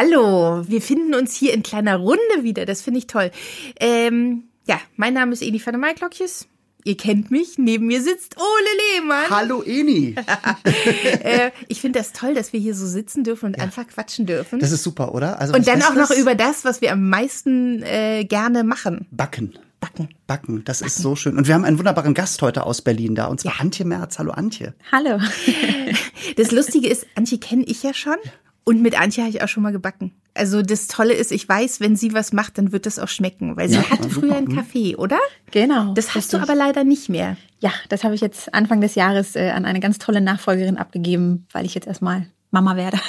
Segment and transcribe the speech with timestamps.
[0.00, 0.62] Hallo.
[0.66, 2.64] Wir finden uns hier in kleiner Runde wieder.
[2.64, 3.30] Das finde ich toll.
[3.78, 6.46] Ähm, ja, mein Name ist Eni van der Maiklokjes.
[6.84, 7.58] Ihr kennt mich.
[7.58, 9.28] Neben mir sitzt Ole Lehmann.
[9.28, 10.14] Hallo Eni.
[11.22, 13.62] äh, ich finde das toll, dass wir hier so sitzen dürfen und ja.
[13.62, 14.58] einfach quatschen dürfen.
[14.60, 15.38] Das ist super, oder?
[15.38, 19.06] Also und dann auch noch über das, was wir am meisten äh, gerne machen.
[19.10, 19.52] Backen.
[19.80, 20.08] Backen.
[20.26, 20.86] Backen, das Backen.
[20.88, 21.36] ist so schön.
[21.36, 23.60] Und wir haben einen wunderbaren Gast heute aus Berlin da, und zwar ja.
[23.60, 24.18] Antje Merz.
[24.18, 24.72] Hallo Antje.
[24.90, 25.20] Hallo.
[26.36, 28.16] Das Lustige ist, Antje kenne ich ja schon.
[28.64, 30.12] Und mit Antje habe ich auch schon mal gebacken.
[30.34, 33.56] Also das Tolle ist, ich weiß, wenn sie was macht, dann wird das auch schmecken,
[33.56, 35.18] weil sie ja, hatte früher einen Kaffee, oder?
[35.50, 35.92] Genau.
[35.94, 37.36] Das hast du aber leider nicht mehr.
[37.58, 41.46] Ja, das habe ich jetzt Anfang des Jahres äh, an eine ganz tolle Nachfolgerin abgegeben,
[41.52, 42.98] weil ich jetzt erstmal Mama werde.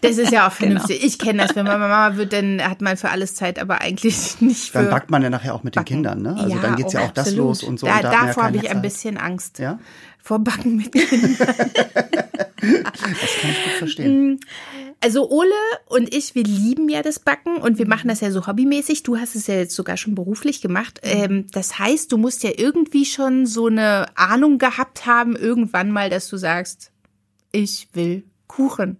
[0.00, 0.80] Das ist ja auch genau.
[0.80, 1.00] vernünftig.
[1.00, 1.08] Genau.
[1.08, 4.40] Ich kenne das, wenn man Mama wird, dann hat man für alles Zeit, aber eigentlich
[4.40, 6.36] nicht für Dann backt man ja nachher auch mit den Kindern, ne?
[6.38, 7.26] Also ja, dann geht's ja auch absolut.
[7.26, 7.86] das los und so.
[7.86, 8.70] Da, und da davor habe ich Zeit.
[8.70, 9.58] ein bisschen Angst.
[9.58, 9.78] Ja?
[10.22, 11.36] Vor Backen mit Kindern.
[11.38, 11.48] das
[12.58, 14.34] kann ich gut verstehen.
[14.34, 14.38] Mm,
[15.00, 15.50] also Ole
[15.86, 19.04] und ich, wir lieben ja das Backen und wir machen das ja so hobbymäßig.
[19.04, 21.00] Du hast es ja jetzt sogar schon beruflich gemacht.
[21.04, 21.10] Mhm.
[21.10, 26.10] Ähm, das heißt, du musst ja irgendwie schon so eine Ahnung gehabt haben, irgendwann mal,
[26.10, 26.92] dass du sagst,
[27.52, 28.98] ich will Kuchen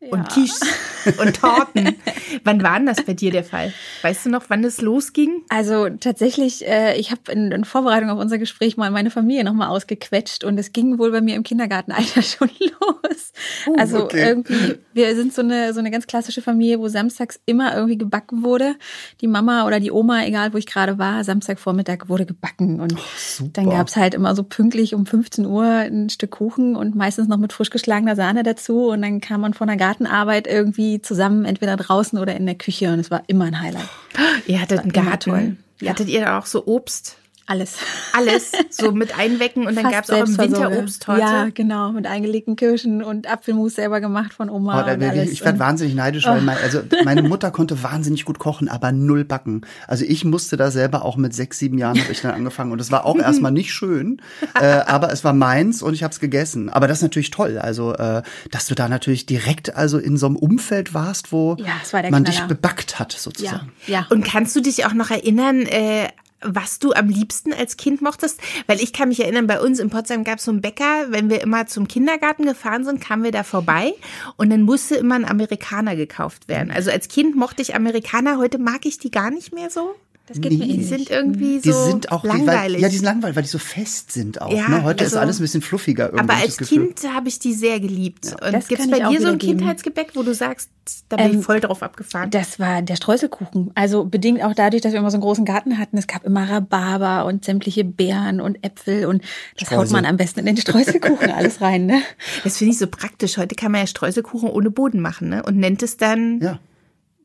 [0.00, 0.08] ja.
[0.10, 0.60] und Quiches
[1.20, 1.96] und Torten.
[2.44, 3.72] wann war denn das bei dir der Fall?
[4.02, 5.42] Weißt du noch, wann das losging?
[5.48, 9.68] Also tatsächlich, äh, ich habe in, in, Vorbereitung auf unser Gespräch mal meine Familie nochmal
[9.68, 13.32] ausgequetscht und es ging wohl bei mir im Kindergartenalter schon los.
[13.66, 14.28] Uh, also okay.
[14.28, 18.42] irgendwie, wir sind so eine, so eine ganz klassische Familie, wo samstags immer irgendwie gebacken
[18.42, 18.74] wurde.
[19.20, 23.48] Die Mama oder die Oma, egal wo ich gerade war, Samstagvormittag wurde gebacken und oh,
[23.52, 27.36] dann gab's halt immer so pünktlich um 15 Uhr ein Stück Kuchen und meistens noch
[27.36, 31.76] mit frisch geschlagener Sahne dazu und dann kam man von der Gartenarbeit irgendwie zusammen, entweder
[31.76, 33.88] draußen oder in der Küche und es war immer ein Highlight.
[34.46, 35.58] Ihr hattet einen Garten.
[35.80, 35.90] Ja.
[35.90, 37.16] Hattet ihr auch so Obst?
[37.48, 37.76] Alles.
[38.12, 38.52] Alles.
[38.68, 41.20] So mit einwecken und dann gab es auch im Winter Obsttorte.
[41.22, 41.92] Ja, genau.
[41.92, 44.82] Mit eingelegten Kirschen und Apfelmus selber gemacht von Oma.
[44.82, 45.30] Oh, da, und alles.
[45.30, 46.30] Ich werde wahnsinnig neidisch, oh.
[46.30, 49.62] weil mein, also meine Mutter konnte wahnsinnig gut kochen, aber null backen.
[49.86, 52.82] Also ich musste da selber auch mit sechs, sieben Jahren habe ich dann angefangen und
[52.82, 54.20] es war auch erstmal nicht schön,
[54.60, 56.68] äh, aber es war meins und ich habe es gegessen.
[56.68, 57.58] Aber das ist natürlich toll.
[57.58, 61.66] Also, äh, dass du da natürlich direkt also in so einem Umfeld warst, wo ja,
[61.92, 62.24] man Knaller.
[62.24, 63.72] dich bebackt hat sozusagen.
[63.86, 64.00] Ja.
[64.00, 64.06] ja.
[64.10, 66.08] Und kannst du dich auch noch erinnern, äh,
[66.40, 68.40] was du am liebsten als Kind mochtest?
[68.66, 71.30] Weil ich kann mich erinnern, bei uns in Potsdam gab es so einen Bäcker, wenn
[71.30, 73.94] wir immer zum Kindergarten gefahren sind, kamen wir da vorbei
[74.36, 76.70] und dann musste immer ein Amerikaner gekauft werden.
[76.70, 79.94] Also als Kind mochte ich Amerikaner, heute mag ich die gar nicht mehr so.
[80.28, 80.58] Das geht nee.
[80.58, 82.76] mir Die sind irgendwie die so sind auch, langweilig.
[82.76, 84.52] Weil, ja, die sind langweilig, weil die so fest sind auch.
[84.52, 84.84] Ja, ne?
[84.84, 86.12] Heute also, ist alles ein bisschen fluffiger.
[86.16, 88.26] Aber als Kind habe ich die sehr geliebt.
[88.26, 88.48] Ja.
[88.48, 90.70] Und gibt es bei dir so ein Kindheitsgebäck, wo du sagst,
[91.08, 92.30] da bin ähm, ich voll drauf abgefahren?
[92.30, 93.70] Das war der Streuselkuchen.
[93.74, 95.96] Also bedingt auch dadurch, dass wir immer so einen großen Garten hatten.
[95.96, 99.22] Es gab immer Rhabarber und sämtliche Beeren und Äpfel und
[99.54, 99.78] das Streusel.
[99.78, 101.86] haut man am besten in den Streuselkuchen alles rein.
[101.86, 102.02] Ne?
[102.44, 103.38] Das finde ich so praktisch.
[103.38, 105.42] Heute kann man ja Streuselkuchen ohne Boden machen ne?
[105.42, 106.58] und nennt es dann ja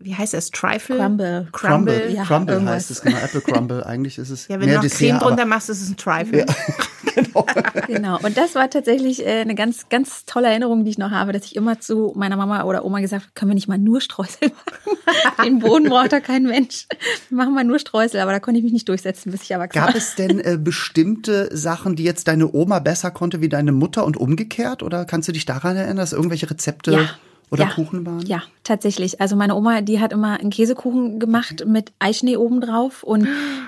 [0.03, 0.51] wie heißt es?
[0.51, 0.97] Trifle?
[0.97, 1.47] Crumble.
[1.51, 3.17] Crumble, Crumble, ja, Crumble heißt es, genau.
[3.17, 3.83] Apple Crumble.
[3.85, 4.47] Eigentlich ist es.
[4.47, 6.39] Ja, wenn mehr du noch Dessert, Creme drunter machst, ist es ein Trifle.
[6.39, 6.45] Ja,
[7.15, 7.45] genau.
[7.87, 8.19] genau.
[8.21, 11.45] Und das war tatsächlich äh, eine ganz, ganz tolle Erinnerung, die ich noch habe, dass
[11.45, 14.49] ich immer zu meiner Mama oder Oma gesagt habe, können wir nicht mal nur Streusel
[14.49, 14.97] machen?
[15.45, 16.87] Den Boden braucht da kein Mensch.
[17.29, 19.79] Wir machen mal nur Streusel, aber da konnte ich mich nicht durchsetzen, bis ich erwachsen
[19.79, 19.87] war.
[19.87, 24.05] Gab es denn äh, bestimmte Sachen, die jetzt deine Oma besser konnte wie deine Mutter
[24.05, 24.83] und umgekehrt?
[24.83, 27.09] Oder kannst du dich daran erinnern, dass irgendwelche Rezepte ja.
[27.53, 27.69] Oder ja.
[27.69, 28.25] Kuchen waren?
[28.25, 29.21] Ja, tatsächlich.
[29.21, 31.69] Also meine Oma, die hat immer einen Käsekuchen gemacht okay.
[31.69, 33.27] mit Eischnee oben drauf und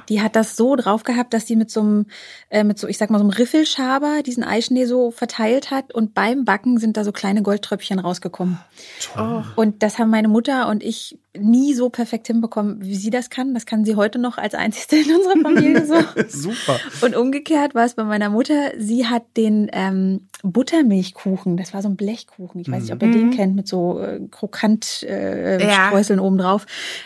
[0.09, 2.05] die hat das so drauf gehabt, dass die mit so einem,
[2.49, 6.15] äh, mit so, ich sag mal, so einem Riffelschaber diesen Eischnee so verteilt hat und
[6.15, 8.57] beim Backen sind da so kleine Goldtröpfchen rausgekommen.
[9.13, 9.45] Toll.
[9.55, 13.53] Und das haben meine Mutter und ich nie so perfekt hinbekommen, wie sie das kann.
[13.53, 15.95] Das kann sie heute noch als einzigste in unserer Familie so.
[16.27, 16.79] Super.
[17.01, 18.71] Und umgekehrt war es bei meiner Mutter.
[18.77, 22.61] Sie hat den ähm, Buttermilchkuchen, das war so ein Blechkuchen.
[22.61, 23.13] Ich weiß nicht, ob ihr mhm.
[23.13, 25.87] den kennt, mit so äh, krokant äh, ja.
[25.87, 26.65] Streuseln obendrauf.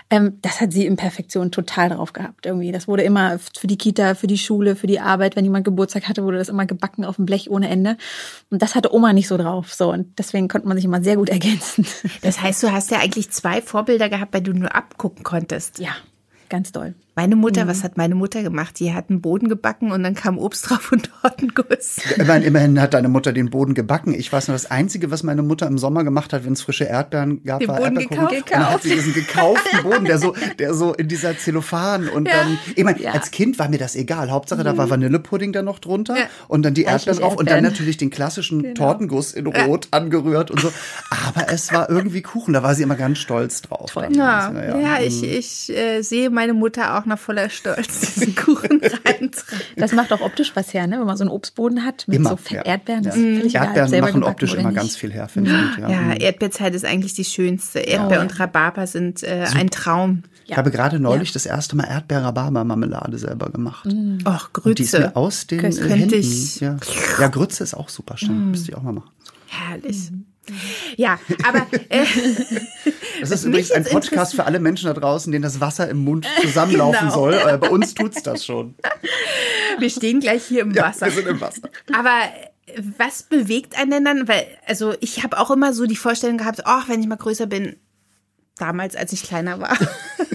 [0.09, 2.71] Ähm, das hat sie in Perfektion total drauf gehabt irgendwie.
[2.71, 6.07] Das wurde immer für die Kita, für die Schule, für die Arbeit, wenn jemand Geburtstag
[6.07, 7.97] hatte, wurde das immer gebacken auf dem Blech ohne Ende.
[8.49, 9.73] Und das hatte Oma nicht so drauf.
[9.73, 11.85] So und deswegen konnte man sich immer sehr gut ergänzen.
[12.21, 15.79] Das heißt, du hast ja eigentlich zwei Vorbilder gehabt, bei denen du nur abgucken konntest.
[15.79, 15.95] Ja,
[16.49, 16.95] ganz doll.
[17.19, 17.69] Meine Mutter, mhm.
[17.69, 18.79] was hat meine Mutter gemacht?
[18.79, 21.97] Die hat einen Boden gebacken und dann kam Obst drauf und Tortenguss.
[22.15, 24.13] Immerhin, immerhin hat deine Mutter den Boden gebacken.
[24.13, 26.85] Ich weiß nur, das Einzige, was meine Mutter im Sommer gemacht hat, wenn es frische
[26.85, 28.31] Erdbeeren gab, den war Boden gekauft.
[28.31, 32.25] Und dann hat sie diesen gekauften Boden, der so, der so in dieser Zellophan und
[32.25, 32.35] ja.
[32.35, 33.11] dann, ich meine, ja.
[33.11, 34.31] als Kind war mir das egal.
[34.31, 34.65] Hauptsache, mhm.
[34.65, 34.91] da war mhm.
[34.91, 36.23] Vanillepudding dann noch drunter ja.
[36.47, 38.75] und dann die Erdbeeren drauf und dann natürlich den klassischen genau.
[38.75, 40.71] Tortenguss in Rot angerührt und so.
[41.09, 43.93] Aber es war irgendwie Kuchen, da war sie immer ganz stolz drauf.
[44.11, 49.31] Ja, ja, ich, ich äh, sehe meine Mutter auch noch voller Stolz diesen Kuchen reintreiben.
[49.75, 50.99] Das macht auch optisch was her, ne?
[50.99, 52.61] wenn man so einen Obstboden hat mit Immer, so Fett ja.
[52.65, 53.03] Erdbeeren.
[53.03, 53.21] Das Ja.
[53.21, 54.77] ist völlig egal, Erdbeeren selber machen optisch immer nicht.
[54.77, 55.77] ganz viel her, finde ich.
[55.81, 56.11] Ja, Mhm.
[56.19, 57.79] Erdbeerzeit ist eigentlich die schönste.
[57.79, 58.21] Erdbeer Oh.
[58.21, 60.23] und Rhabarber sind äh, ein Traum.
[60.45, 63.85] Ich habe gerade neulich das erste Mal Erdbeer-Rhabarber-Marmelade selber gemacht.
[63.85, 64.99] Och, Und die ist Grütze.
[64.99, 66.15] mir aus den Das könnte Händen.
[66.19, 66.77] ich- Ja.
[67.19, 68.51] ja, Grütze ist auch super schön.
[68.51, 69.09] Müsste ich auch mal machen.
[69.47, 70.11] Herrlich.
[70.97, 72.05] Ja, aber äh,
[73.19, 76.27] Das ist übrigens ein Podcast für alle Menschen da draußen, denen das Wasser im Mund
[76.41, 77.13] zusammenlaufen Genau.
[77.13, 77.33] soll.
[77.33, 78.75] Äh, bei uns tut's das schon.
[79.79, 81.07] wir stehen gleich hier im Ja, Wasser.
[81.07, 81.61] wir sind im Wasser.
[81.93, 82.09] Aber
[82.67, 84.27] äh, was bewegt einen denn dann?
[84.27, 87.47] Weil, also ich habe auch immer so die Vorstellung gehabt, ach, wenn ich mal größer
[87.47, 87.75] bin,
[88.59, 89.77] damals, als ich kleiner war,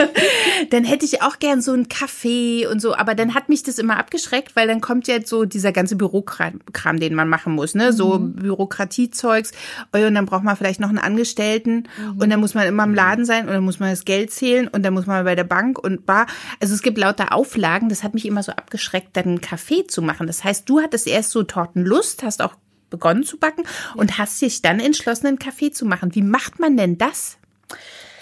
[0.71, 2.95] dann hätte ich auch gern so einen Kaffee und so.
[2.95, 6.61] Aber dann hat mich das immer abgeschreckt, weil dann kommt ja so dieser ganze Bürokram,
[6.73, 7.93] Kram, den man machen muss, ne?
[7.93, 9.53] So Bürokratiezeugs.
[9.93, 11.89] Und dann braucht man vielleicht noch einen Angestellten
[12.19, 14.69] und dann muss man immer im Laden sein und dann muss man das Geld zählen
[14.69, 16.27] und dann muss man bei der Bank und bar.
[16.61, 17.89] Also es gibt lauter Auflagen.
[17.89, 20.27] Das hat mich immer so abgeschreckt, dann einen Kaffee zu machen.
[20.27, 22.55] Das heißt, du hattest erst so Tortenlust, hast auch
[22.91, 23.65] begonnen zu backen
[23.97, 26.15] und hast dich dann entschlossen, einen Kaffee zu machen.
[26.15, 27.39] Wie macht man denn das?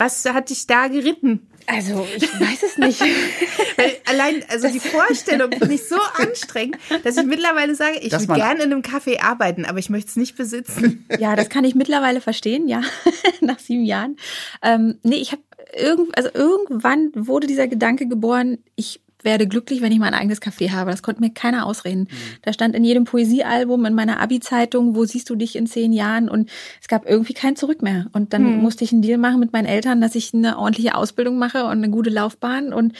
[0.02, 1.46] Was hat dich da geritten?
[1.68, 3.00] Also, ich weiß es nicht.
[3.76, 8.34] Weil allein, also die Vorstellung finde ich so anstrengend, dass ich mittlerweile sage, ich würde
[8.34, 11.06] gerne in einem Café arbeiten, aber ich möchte es nicht besitzen.
[11.20, 12.82] Ja, das kann ich mittlerweile verstehen, ja,
[13.40, 14.16] nach sieben Jahren.
[14.60, 19.92] Ähm, nee, ich habe irgend, also irgendwann wurde dieser Gedanke geboren, ich werde glücklich, wenn
[19.92, 20.90] ich mein eigenes Café habe.
[20.90, 22.08] Das konnte mir keiner ausreden.
[22.42, 26.28] Da stand in jedem Poesiealbum, in meiner Abi-Zeitung, wo siehst du dich in zehn Jahren?
[26.28, 28.06] Und es gab irgendwie kein Zurück mehr.
[28.12, 31.38] Und dann musste ich einen Deal machen mit meinen Eltern, dass ich eine ordentliche Ausbildung
[31.38, 32.72] mache und eine gute Laufbahn.
[32.72, 32.92] Und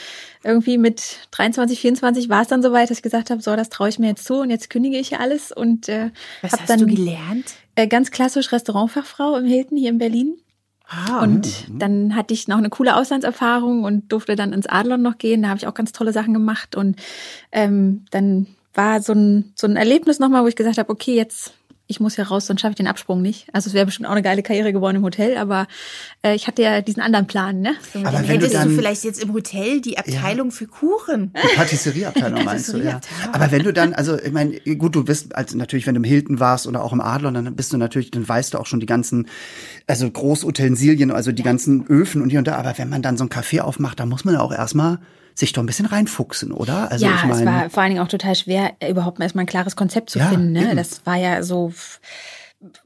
[0.45, 3.89] irgendwie mit 23, 24 war es dann soweit, dass ich gesagt habe, so, das traue
[3.89, 5.53] ich mir jetzt zu und jetzt kündige ich alles.
[5.53, 6.11] Und äh,
[6.43, 7.55] Was hab hast dann du gelernt?
[7.75, 10.35] äh, ganz klassisch Restaurantfachfrau im Hilton hier in Berlin.
[10.95, 15.17] Ah, Und dann hatte ich noch eine coole Auslandserfahrung und durfte dann ins Adlon noch
[15.17, 15.43] gehen.
[15.43, 16.77] Da habe ich auch ganz tolle Sachen gemacht.
[16.77, 16.97] Und
[17.51, 21.55] ähm, dann war so ein, so ein Erlebnis nochmal, wo ich gesagt habe, okay, jetzt,
[21.93, 23.47] ich muss hier raus, sonst schaffe ich den Absprung nicht.
[23.53, 25.67] Also es wäre bestimmt auch eine geile Karriere geworden im Hotel, aber
[26.23, 27.75] äh, ich hatte ja diesen anderen Plan, ne?
[27.93, 31.33] So Aber wenn du hättest du, dann- vielleicht jetzt im Hotel die Abteilung für Kuchen.
[31.37, 33.01] Die Patisserieabteilung meinst du, ja.
[33.33, 36.05] Aber wenn du dann, also ich meine, gut, du bist, also natürlich, wenn du im
[36.05, 38.81] Hilton warst oder auch im Adlon, dann bist du natürlich, dann weißt du auch schon
[38.81, 39.29] die ganzen,
[39.87, 42.57] also Großutensilien, also die ganzen Öfen und hier und da.
[42.57, 44.99] Aber wenn man dann so ein Café aufmacht, dann muss man ja auch erstmal
[45.35, 46.91] sich doch ein bisschen reinfuchsen, oder?
[46.91, 49.49] Also ja, ich meine, es war vor allen Dingen auch total schwer, überhaupt erstmal ein
[49.49, 50.53] klares Konzept zu Ja, finden.
[50.53, 50.65] Ne?
[50.69, 50.77] eben.
[50.77, 51.73] Das war ja so,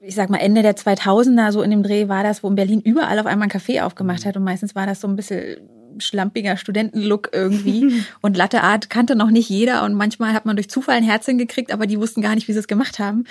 [0.00, 2.80] ich sag mal, Ende der 2000er, so in dem Dreh war das, wo in Berlin
[2.80, 4.36] überall auf einmal ein Café aufgemacht hat.
[4.36, 5.56] Und meistens war das so ein bisschen
[5.98, 8.04] schlampiger Studentenlook irgendwie.
[8.20, 9.84] und Latte Art kannte noch nicht jeder.
[9.84, 12.52] Und manchmal hat man durch Zufall ein Herz hingekriegt, aber die wussten gar nicht, wie
[12.52, 13.24] sie es gemacht haben.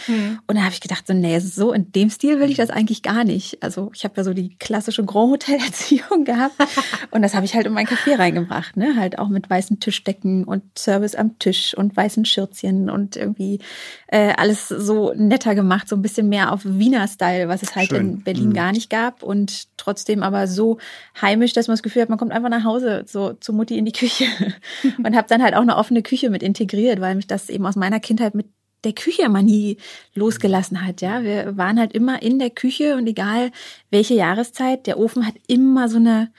[0.48, 3.02] Und da habe ich gedacht, so, nee, so in dem Stil will ich das eigentlich
[3.04, 3.62] gar nicht.
[3.62, 6.56] Also ich habe ja so die klassische Grand Hotel-Erziehung gehabt.
[7.12, 8.78] und das habe ich halt in mein Café reingebracht.
[8.78, 8.96] Ne?
[8.98, 13.60] Halt auch mit weißen Tischdecken und Service am Tisch und weißen Schürzchen und irgendwie
[14.08, 17.90] äh, alles so netter gemacht, so ein bisschen mehr auf Wiener Style, was es halt
[17.90, 18.00] Schön.
[18.00, 20.78] in Berlin gar nicht gab und trotzdem aber so
[21.22, 23.86] heimisch, dass man das Gefühl hat, man kommt einfach nach Hause so zu Mutti in
[23.86, 24.26] die Küche
[25.04, 27.76] und habe dann halt auch eine offene Küche mit integriert, weil mich das eben aus
[27.76, 28.48] meiner Kindheit mit
[28.84, 29.78] der Küche immer nie
[30.14, 31.24] losgelassen hat, ja.
[31.24, 33.52] Wir waren halt immer in der Küche und egal
[33.90, 36.32] welche Jahreszeit, der Ofen hat immer so eine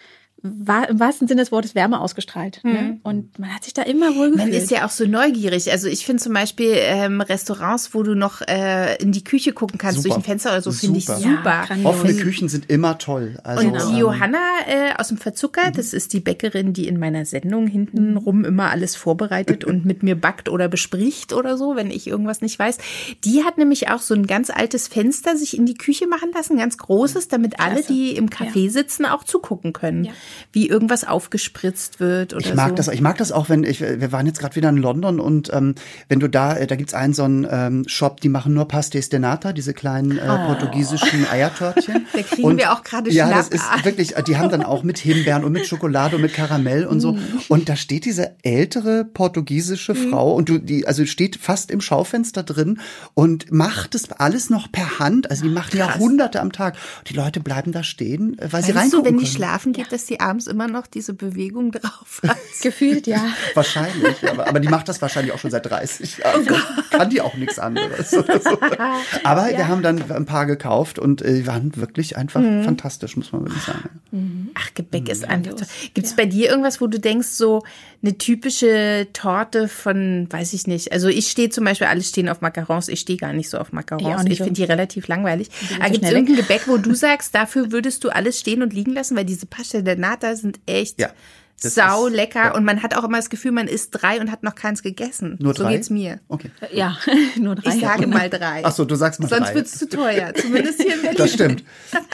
[0.58, 2.60] war im wahrsten Sinne des Wortes Wärme ausgestrahlt.
[2.64, 2.98] Ne?
[3.02, 4.62] Und man hat sich da immer wohl Man gefühlt.
[4.62, 5.70] ist ja auch so neugierig.
[5.70, 9.78] Also ich finde zum Beispiel ähm, Restaurants, wo du noch äh, in die Küche gucken
[9.78, 10.08] kannst Super.
[10.08, 11.20] durch ein Fenster oder so, finde ich Super.
[11.20, 13.38] Ja, offene Küchen sind immer toll.
[13.44, 16.98] Also, Und die ähm, Johanna äh, aus dem Verzucker, das ist die Bäckerin, die in
[16.98, 21.90] meiner Sendung hintenrum immer alles vorbereitet und mit mir backt oder bespricht oder so, wenn
[21.90, 22.78] ich irgendwas nicht weiß.
[23.24, 26.56] Die hat nämlich auch so ein ganz altes Fenster sich in die Küche machen lassen,
[26.56, 30.12] ganz großes, damit alle, die im Café sitzen, auch zugucken können, Ja.
[30.52, 32.74] Wie irgendwas aufgespritzt wird oder Ich mag so.
[32.76, 35.50] das, ich mag das auch, wenn ich, wir waren jetzt gerade wieder in London und
[35.52, 35.74] ähm,
[36.08, 39.10] wenn du da, äh, da gibt's einen so einen ähm, Shop, die machen nur Pastéis
[39.10, 42.06] de Nata, diese kleinen äh, portugiesischen Eiertörtchen.
[42.12, 45.44] Da kriegen wir auch gerade Ja, das ist wirklich, die haben dann auch mit Himbeeren
[45.44, 47.18] und mit Schokolade und mit Karamell und so.
[47.48, 52.42] Und da steht diese ältere portugiesische Frau und du, die, also steht fast im Schaufenster
[52.42, 52.80] drin
[53.14, 55.30] und macht das alles noch per Hand.
[55.30, 56.76] Also die machen ja hunderte am Tag.
[57.08, 59.36] Die Leute bleiben da stehen, äh, weil sie reingucken wenn die können.
[59.36, 62.36] schlafen geht, dass die abends immer noch diese Bewegung drauf hat?
[62.62, 63.20] gefühlt, ja.
[63.54, 66.46] Wahrscheinlich, aber, aber die macht das wahrscheinlich auch schon seit 30 Jahren.
[66.90, 68.10] Kann die auch nichts anderes.
[68.10, 68.24] So.
[69.24, 73.32] Aber wir haben dann ein paar gekauft und äh, die waren wirklich einfach fantastisch, muss
[73.32, 74.50] man wirklich sagen.
[74.54, 75.66] Ach, Gebäck ist einfach toll.
[75.94, 77.62] Gibt es bei dir irgendwas, wo du denkst, so
[78.02, 80.92] eine typische Torte von, weiß ich nicht.
[80.92, 82.88] Also ich stehe zum Beispiel, alle stehen auf Macarons.
[82.88, 84.24] Ich stehe gar nicht so auf Ich Macarons.
[84.26, 84.44] Ich so.
[84.44, 85.50] finde die relativ langweilig.
[85.80, 88.92] Aber gibt es irgendein Gebäck, wo du sagst, dafür würdest du alles stehen und liegen
[88.92, 89.16] lassen?
[89.16, 91.10] Weil diese Pastel der Nata sind echt Ja.
[91.58, 92.54] Sau ist- lecker ja.
[92.54, 95.36] und man hat auch immer das Gefühl, man isst drei und hat noch keins gegessen.
[95.40, 95.72] Nur so drei?
[95.76, 96.20] geht's mir.
[96.28, 96.50] Okay.
[96.70, 96.98] Ja,
[97.36, 97.74] nur drei.
[97.74, 98.60] Ich sage mal drei.
[98.62, 99.54] Ach so, du sagst mal Sonst drei.
[99.54, 101.16] wird's zu teuer, zumindest hier in Berlin.
[101.18, 101.64] Das stimmt.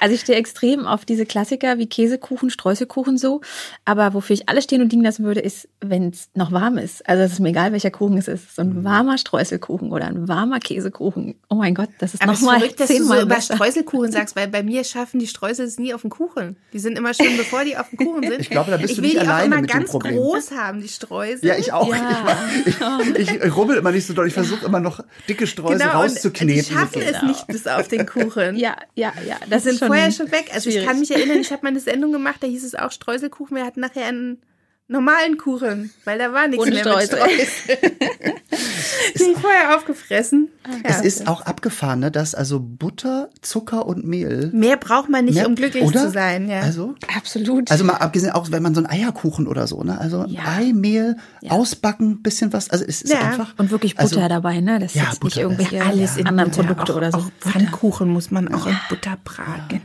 [0.00, 3.40] Also ich stehe extrem auf diese Klassiker wie Käsekuchen, Streuselkuchen so.
[3.84, 7.08] Aber wofür ich alles stehen und liegen lassen würde, ist, wenn es noch warm ist.
[7.08, 8.54] Also es ist mir egal, welcher Kuchen es ist.
[8.56, 8.84] So ein Mhm.
[8.84, 11.34] warmer Streuselkuchen oder ein warmer Käsekuchen.
[11.48, 13.34] Oh mein Gott, das ist Aber es ist nochmal verrückt, dass du so zehnmal über
[13.36, 13.54] besser.
[13.54, 16.56] Streuselkuchen sagst, weil bei mir schaffen die Streusel es nie auf den Kuchen.
[16.72, 18.40] Die sind immer schon, bevor die auf dem Kuchen sind.
[18.40, 19.90] Ich glaube, da bist ich du will nicht die alleine auch immer mit dem ganz
[19.90, 20.16] Problem.
[20.16, 21.48] groß haben, die Streusel.
[21.48, 21.88] Ja, ich auch.
[21.94, 22.38] Ja.
[23.16, 24.26] Ich, ich, ich rubbel immer nicht so doll.
[24.26, 26.64] Ich versuche immer noch dicke Streusel genau, und die rauszukneten.
[26.64, 28.56] schaffen es nicht bis auf den Kuchen.
[28.56, 29.36] Ja, ja, ja.
[29.44, 30.50] Die Das sind schon vorher schon weg.
[30.52, 30.88] Also ich schwierig.
[30.88, 33.56] kann mich erinnern, ich habe mal eine Sendung gemacht, da hieß es auch Streuselkuchen.
[33.56, 34.42] Wir hatten nachher einen
[34.88, 37.78] normalen Kuchen, weil da war nichts Ohne mehr mit Streusel.
[39.16, 40.48] Ich vorher aufgefressen.
[40.84, 41.02] Es Ja.
[41.02, 44.50] ist auch abgefahren, ne, dass also Butter, Zucker und Mehl.
[44.52, 46.02] Mehr braucht man nicht, mehr- um glücklich oder?
[46.06, 46.48] zu sein.
[46.48, 46.60] Ja.
[46.60, 47.70] Also, Absolut.
[47.70, 49.98] also mal abgesehen, auch wenn man so einen Eierkuchen oder so, ne?
[49.98, 50.42] Also Ja.
[50.56, 51.16] Ei, Mehl,
[51.48, 52.70] ausbacken, bisschen was.
[52.70, 53.20] Also es ist Ja.
[53.20, 53.54] einfach.
[53.58, 54.78] und wirklich Butter also, dabei, ne?
[54.78, 56.50] Das ist Ja, jetzt Butter nicht ist- irgendwelche Ja, alles in anderen.
[56.50, 57.18] Produkte auch, oder so.
[57.18, 59.68] Auch Pfannkuchen muss man auch in Butter braten.
[59.68, 59.82] Genau.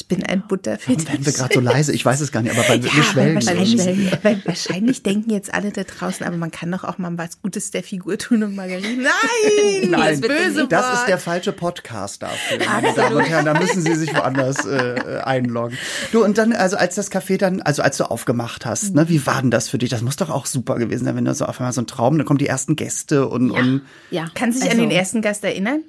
[0.00, 1.04] Ich bin ein Butterfetisch.
[1.06, 1.92] Warum werden wir gerade so leise?
[1.92, 3.78] Ich weiß es gar nicht, aber weil wir, wir Ja, weil irgendwie.
[3.78, 7.42] wahrscheinlich, weil wahrscheinlich denken jetzt alle da draußen, aber man kann doch auch mal was
[7.42, 9.02] Gutes der Figur tun und Margarine.
[9.02, 10.94] Nein, Nein, das böse das Wort.
[10.94, 13.44] ist der falsche Podcast dafür, meine Damen und Herren.
[13.44, 15.76] Da müssen Sie sich woanders äh, einloggen.
[16.12, 19.26] Du, und dann, also als das Café dann, also als du aufgemacht hast, ne, wie
[19.26, 19.90] war denn das für dich?
[19.90, 22.16] Das muss doch auch super gewesen sein, wenn du so auf einmal so ein Traum,
[22.16, 24.26] dann kommen die ersten Gäste und, und Ja.
[24.34, 25.82] Kannst du dich Also, an den ersten Gast erinnern?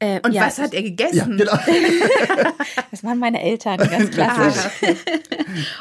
[0.00, 1.36] Äh, Und ja, was hat er ja, gegessen?
[1.36, 1.52] genau.
[2.90, 4.72] Das waren meine Eltern, ganz klassisch.
[4.82, 4.92] Ah.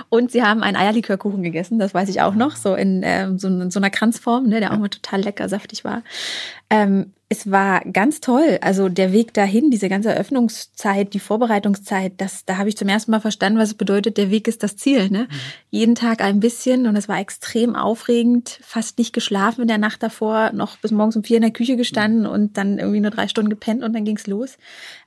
[0.10, 3.48] Und sie haben einen Eierlikörkuchen gegessen, das weiß ich auch noch, so in ähm, so,
[3.48, 6.04] in so einer Kranzform, ne, der auch mal total lecker saftig war.
[6.70, 8.58] Ähm, es war ganz toll.
[8.62, 13.12] Also der Weg dahin, diese ganze Eröffnungszeit, die Vorbereitungszeit, das, da habe ich zum ersten
[13.12, 15.12] Mal verstanden, was es bedeutet, der Weg ist das Ziel.
[15.12, 15.28] Ne?
[15.70, 20.02] Jeden Tag ein bisschen und es war extrem aufregend, fast nicht geschlafen in der Nacht
[20.02, 23.28] davor, noch bis morgens um vier in der Küche gestanden und dann irgendwie nur drei
[23.28, 24.58] Stunden gepennt und dann ging's los.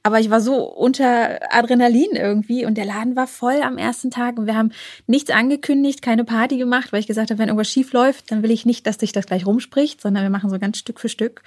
[0.05, 4.38] Aber ich war so unter Adrenalin irgendwie und der Laden war voll am ersten Tag
[4.38, 4.71] und wir haben
[5.09, 8.52] nichts angekündigt, keine Party gemacht, weil ich gesagt habe, wenn irgendwas schief läuft, dann will
[8.52, 11.43] ich nicht, dass sich das gleich rumspricht, sondern wir machen so ganz Stück für Stück.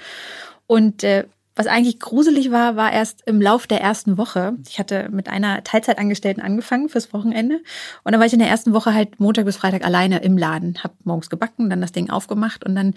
[0.67, 1.25] Und äh,
[1.57, 4.57] was eigentlich gruselig war, war erst im Lauf der ersten Woche.
[4.67, 7.62] Ich hatte mit einer Teilzeitangestellten angefangen fürs Wochenende.
[8.03, 10.84] Und dann war ich in der ersten Woche halt Montag bis Freitag alleine im Laden.
[10.84, 12.65] Hab morgens gebacken, dann das Ding aufgemacht.
[12.65, 12.93] Und dann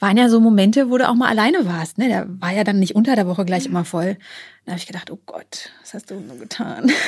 [0.00, 1.98] waren ja so Momente, wo du auch mal alleine warst.
[1.98, 2.08] Ne?
[2.08, 4.16] Da war ja dann nicht unter der Woche gleich immer voll.
[4.64, 6.90] Da habe ich gedacht, oh Gott, was hast du nur getan?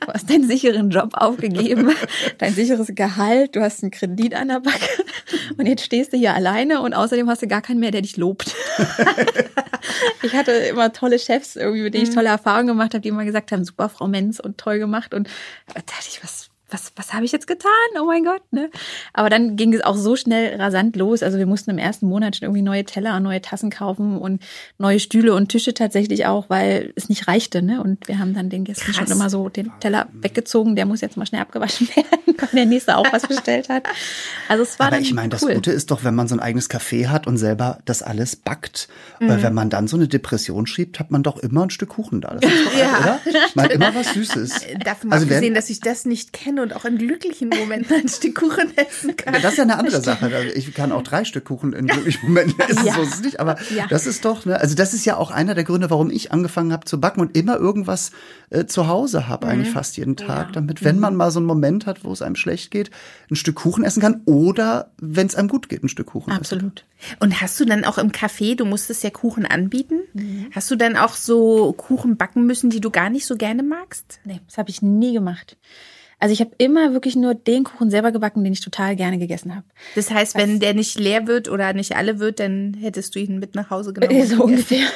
[0.00, 1.94] Du hast deinen sicheren Job aufgegeben,
[2.38, 5.04] dein sicheres Gehalt, du hast einen Kredit an der Backe
[5.58, 8.16] und jetzt stehst du hier alleine und außerdem hast du gar keinen mehr, der dich
[8.16, 8.54] lobt.
[10.22, 13.24] Ich hatte immer tolle Chefs, irgendwie, mit denen ich tolle Erfahrungen gemacht habe, die immer
[13.24, 15.14] gesagt haben, super Frau Menz und toll gemacht.
[15.14, 15.28] Und
[15.66, 17.70] da dachte ich, was, was, was habe ich jetzt getan?
[18.00, 18.70] Oh mein Gott, ne?
[19.12, 21.22] Aber dann ging es auch so schnell rasant los.
[21.22, 24.42] Also wir mussten im ersten Monat schon irgendwie neue Teller und neue Tassen kaufen und
[24.78, 27.82] neue Stühle und Tische tatsächlich auch, weil es nicht reichte, ne?
[27.82, 28.96] Und wir haben dann den Gästen Krass.
[28.96, 30.76] schon immer so den Teller weggezogen.
[30.76, 33.84] Der muss jetzt mal schnell abgewaschen werden, weil der nächste auch was bestellt hat.
[34.48, 35.54] Also es war Aber dann ich meine, das cool.
[35.54, 38.88] Gute ist doch, wenn man so ein eigenes Café hat und selber das alles backt.
[39.18, 39.28] Mhm.
[39.28, 42.20] Weil wenn man dann so eine Depression schiebt, hat man doch immer ein Stück Kuchen
[42.20, 42.34] da.
[42.40, 42.98] Das ist doch, Ja.
[43.00, 43.20] oder?
[43.54, 44.60] Man hat immer was Süßes.
[44.84, 48.08] Davon mal Also abgesehen, dass ich das nicht kenne und auch in glücklichen Momenten ein
[48.08, 49.34] Stück Kuchen essen kann.
[49.34, 50.26] Das ist ja eine andere Sache.
[50.26, 52.94] Also Ich kann auch drei Stück Kuchen in glücklichen Momenten essen, Ja.
[52.94, 53.40] so ist es nicht.
[53.40, 53.86] Aber Ja.
[53.88, 56.72] das ist doch, ne, also das ist ja auch einer der Gründe, warum ich angefangen
[56.72, 58.12] habe zu backen und immer irgendwas
[58.50, 59.52] äh, zu Hause habe, Mhm.
[59.52, 60.52] eigentlich fast jeden Tag.
[60.52, 62.90] Damit, wenn man mal so einen Moment hat, wo es einem schlecht geht,
[63.30, 66.40] ein Stück Kuchen essen kann oder wenn es einem gut geht, ein Stück Kuchen essen.
[66.40, 66.84] Absolut.
[67.20, 70.00] Und hast du dann auch im Café, du musstest ja Kuchen anbieten,
[70.52, 74.20] hast du dann auch so Kuchen backen müssen, die du gar nicht so gerne magst?
[74.24, 75.56] Nee, das habe ich nie gemacht.
[76.20, 79.54] Also ich habe immer wirklich nur den Kuchen selber gebacken, den ich total gerne gegessen
[79.56, 79.64] habe.
[79.94, 83.38] Das heißt, wenn der nicht leer wird oder nicht alle wird, dann hättest du ihn
[83.38, 84.26] mit nach Hause genommen.
[84.26, 84.86] So ungefähr.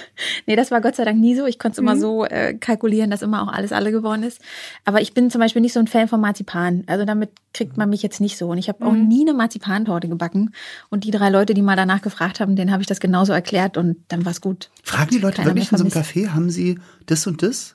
[0.46, 1.46] Nee, das war Gott sei Dank nie so.
[1.46, 1.88] Ich konnte es Mhm.
[1.88, 4.38] immer so äh, kalkulieren, dass immer auch alles alle geworden ist.
[4.84, 6.84] Aber ich bin zum Beispiel nicht so ein Fan von Marzipan.
[6.86, 8.48] Also damit kriegt man mich jetzt nicht so.
[8.48, 9.08] Und ich habe auch Mhm.
[9.08, 10.52] nie eine Marzipantorte gebacken.
[10.90, 13.78] Und die drei Leute, die mal danach gefragt haben, denen habe ich das genauso erklärt
[13.78, 14.68] und dann war's gut.
[14.82, 15.92] Fragen die Leute Keiner wirklich in so einem.
[15.92, 17.72] Café, haben sie das und das?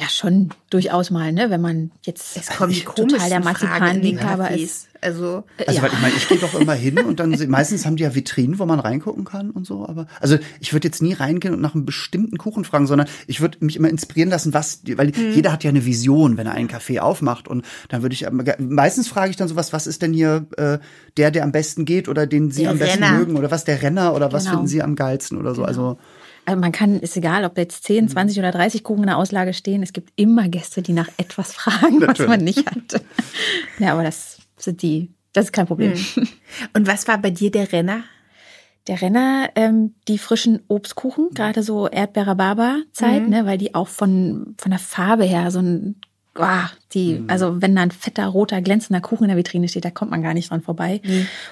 [0.00, 1.50] Ja, schon durchaus mal, ne?
[1.50, 4.86] Wenn man jetzt Es kommen die total der Marzipanliebhaber ist.
[5.00, 5.82] Also Also, Ja.
[5.82, 8.58] weil ich meine, ich gehe doch immer hin und dann meistens haben die ja Vitrinen,
[8.60, 9.86] wo man reingucken kann und so.
[9.88, 13.40] Aber also ich würde jetzt nie reingehen und nach einem bestimmten Kuchen fragen, sondern ich
[13.40, 15.32] würde mich immer inspirieren lassen, was, weil Mhm.
[15.32, 17.48] jeder hat ja eine Vision, wenn er einen Café aufmacht.
[17.48, 18.24] Und dann würde ich
[18.58, 20.78] meistens frage ich dann sowas, was ist denn hier äh,
[21.16, 23.18] der, der am besten geht oder den Sie Der am besten Renner.
[23.18, 24.56] mögen oder was der Renner oder was Genau.
[24.56, 25.64] finden Sie am geilsten oder so.
[25.64, 25.98] Also
[26.48, 28.08] Also man kann, ist egal, ob jetzt 10, Mhm.
[28.08, 29.82] 20 oder 30 Kuchen in der Auslage stehen.
[29.82, 32.28] Es gibt immer Gäste, die nach etwas fragen, was Natürlich.
[32.30, 33.02] man nicht hat.
[33.78, 35.94] Ja, aber das sind die, das ist kein Problem.
[35.94, 36.28] Hm.
[36.74, 38.02] Und was war bei dir der Renner?
[38.86, 43.28] Der Renner, ähm, die frischen Obstkuchen, gerade so Erdbeer-Rhabarber-Zeit, Mhm.
[43.28, 45.96] ne, weil die auch von, von der Farbe her so ein,
[46.38, 47.30] ah, die, Mhm.
[47.30, 50.22] also wenn da ein fetter, roter, glänzender Kuchen in der Vitrine steht, da kommt man
[50.22, 51.00] gar nicht dran vorbei.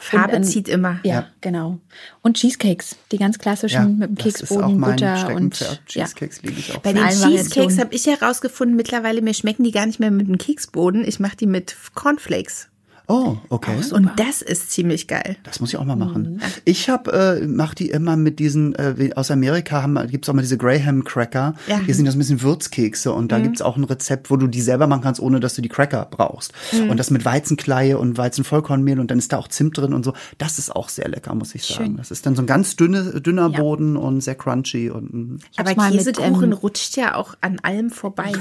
[0.01, 1.01] Farbe Und, ähm, zieht immer.
[1.03, 1.27] Ja, Ja.
[1.41, 1.79] genau.
[2.23, 5.81] Und Cheesecakes, die ganz klassischen mit dem Keksboden, Butter und Steckenpferd.
[5.95, 6.05] ja.
[6.05, 6.79] Cheesecakes liebe ich auch.
[6.79, 10.39] Bei den Cheesecakes habe ich herausgefunden, mittlerweile mir schmecken die gar nicht mehr mit dem
[10.39, 11.07] Keksboden.
[11.07, 12.69] Ich mache die mit Cornflakes.
[13.09, 13.77] Oh, okay.
[13.93, 15.37] Und das ist ziemlich geil.
[15.45, 16.35] Das muss ich auch mal machen.
[16.35, 16.41] Mhm.
[16.65, 20.43] Ich habe, äh, mach die immer mit diesen, äh, aus Amerika haben, gibt's auch mal
[20.43, 21.55] diese Graham Cracker.
[21.69, 21.77] Ja.
[21.79, 21.87] Mhm.
[21.87, 24.61] Die sind das ein bisschen Würzkekse und da gibt's auch ein Rezept, wo du die
[24.61, 26.53] selber machen kannst, ohne dass du die Cracker brauchst.
[26.73, 26.91] Mhm.
[26.91, 30.13] Und das mit Weizenkleie und Weizenvollkornmehl und dann ist da auch Zimt drin und so.
[30.39, 31.85] Das ist auch sehr lecker, muss ich sagen.
[31.85, 31.97] Schön.
[31.99, 33.61] Das ist dann so ein ganz dünne, dünner Ja.
[33.61, 35.39] Boden und sehr crunchy und mm.
[35.57, 38.33] Aber Käsekuchen ähm, rutscht ja auch an allem vorbei.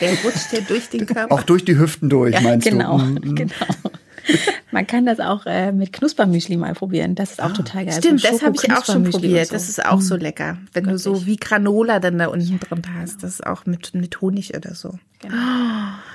[0.00, 1.34] Der rutscht ja durch den Körper.
[1.34, 3.04] auch durch die Hüften durch, meinst genau, du?
[3.04, 3.34] Mm, mm.
[3.34, 3.54] genau.
[4.70, 7.14] Man kann das auch äh, mit Knuspermüsli mal probieren.
[7.14, 7.94] Das ist auch total geil.
[7.98, 9.48] Stimmt, So das habe ich auch schon probiert.
[9.48, 9.52] so.
[9.54, 10.58] Das ist auch so lecker.
[10.72, 11.26] Wenn du so Göttlich.
[11.28, 13.22] wie Granola dann da unten drin hast.
[13.22, 14.98] Das ist auch mit, mit Honig oder so.
[15.20, 15.36] Genau.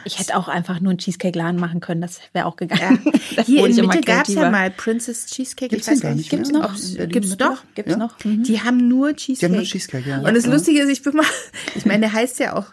[0.05, 2.01] Ich hätte auch einfach nur einen Cheesecake-Laden machen können.
[2.01, 3.01] Das wäre auch gegangen.
[3.31, 3.43] Ja.
[3.43, 5.69] Hier in Mitte gab es ja mal Princess Cheesecake.
[5.69, 6.73] Gibt's ich weiß nicht Gibt's noch?
[7.07, 7.63] Gibt's noch?
[7.75, 7.97] Gibt's Ja?
[7.97, 8.23] noch?
[8.23, 8.43] Mhm.
[8.43, 9.53] Die haben nur Cheesecake.
[9.53, 10.19] nur Cheesecake, ja.
[10.19, 10.51] Und das Ja.
[10.53, 11.25] Lustige ist, ich bin mal,
[11.75, 12.65] ich meine, der heißt ja auch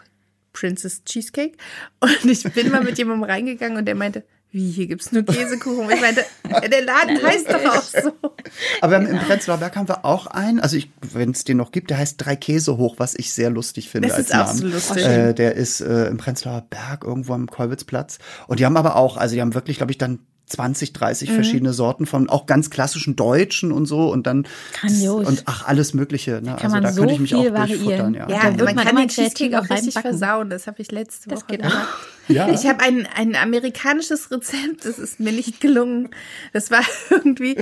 [0.53, 1.55] Princess Cheesecake.
[1.99, 5.89] Und ich bin mal mit jemandem reingegangen und der meinte, wie, hier gibt's nur Käsekuchen.
[5.91, 6.23] Ich meinte,
[6.71, 8.11] der Laden heißt doch auch so.
[8.81, 11.71] Aber wir haben im Prenzlauer Berg haben wir auch einen, also wenn es den noch
[11.71, 14.45] gibt, der heißt Drei Käse hoch, was ich sehr lustig finde Das als ist auch
[14.47, 14.57] Namen.
[14.59, 15.05] so lustig.
[15.05, 18.19] Äh, der ist äh, im Prenzlauer Berg irgendwo am Kolwitzplatz.
[18.47, 21.33] Und die haben aber auch, also die haben wirklich, glaube ich, dann 20, 30 Mhm.
[21.35, 25.27] verschiedene Sorten von auch ganz klassischen Deutschen und so und dann Grandios.
[25.27, 26.41] und ach alles Mögliche.
[26.41, 26.55] Ne?
[26.55, 27.69] Kann also man da so könnte ich mich auch durchfuttern.
[27.79, 28.13] variieren.
[28.13, 28.29] Ja.
[28.29, 30.17] Ja, Da wird man, man kann den Cheesecake auch richtig reinbacken.
[30.19, 30.49] versauen.
[30.49, 31.87] Das habe ich letzte Das Woche gemacht.
[32.29, 32.49] Ja.
[32.49, 36.09] Ich habe ein, ein amerikanisches Rezept, das ist mir nicht gelungen.
[36.51, 37.57] Das war irgendwie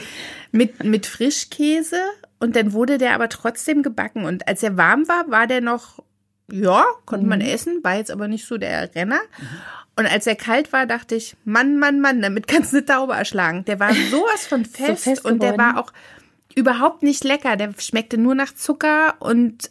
[0.51, 1.97] mit, mit Frischkäse
[2.39, 4.25] und dann wurde der aber trotzdem gebacken.
[4.25, 5.99] Und als er warm war, war der noch,
[6.51, 9.19] ja, konnte man essen, war jetzt aber nicht so der Renner.
[9.97, 13.13] Und als er kalt war, dachte ich, Mann, Mann, Mann, damit kannst du eine Taube
[13.13, 13.63] erschlagen.
[13.65, 15.93] Der war sowas von fest, fest und der war auch
[16.53, 17.55] überhaupt nicht lecker.
[17.55, 19.69] Der schmeckte nur nach Zucker und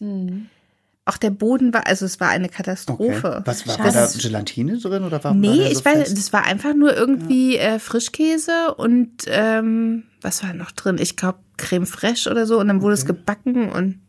[1.07, 2.55] auch der Boden war, also es war eine Okay.
[2.57, 3.43] Katastrophe.
[3.45, 6.17] Was war, war da Gelatine drin oder war war Nee, der so ich weiß, fest?
[6.19, 10.97] das war einfach nur irgendwie äh, Frischkäse und ähm, was war noch drin?
[10.99, 14.01] Ich glaube Creme fraiche oder so und dann wurde es gebacken und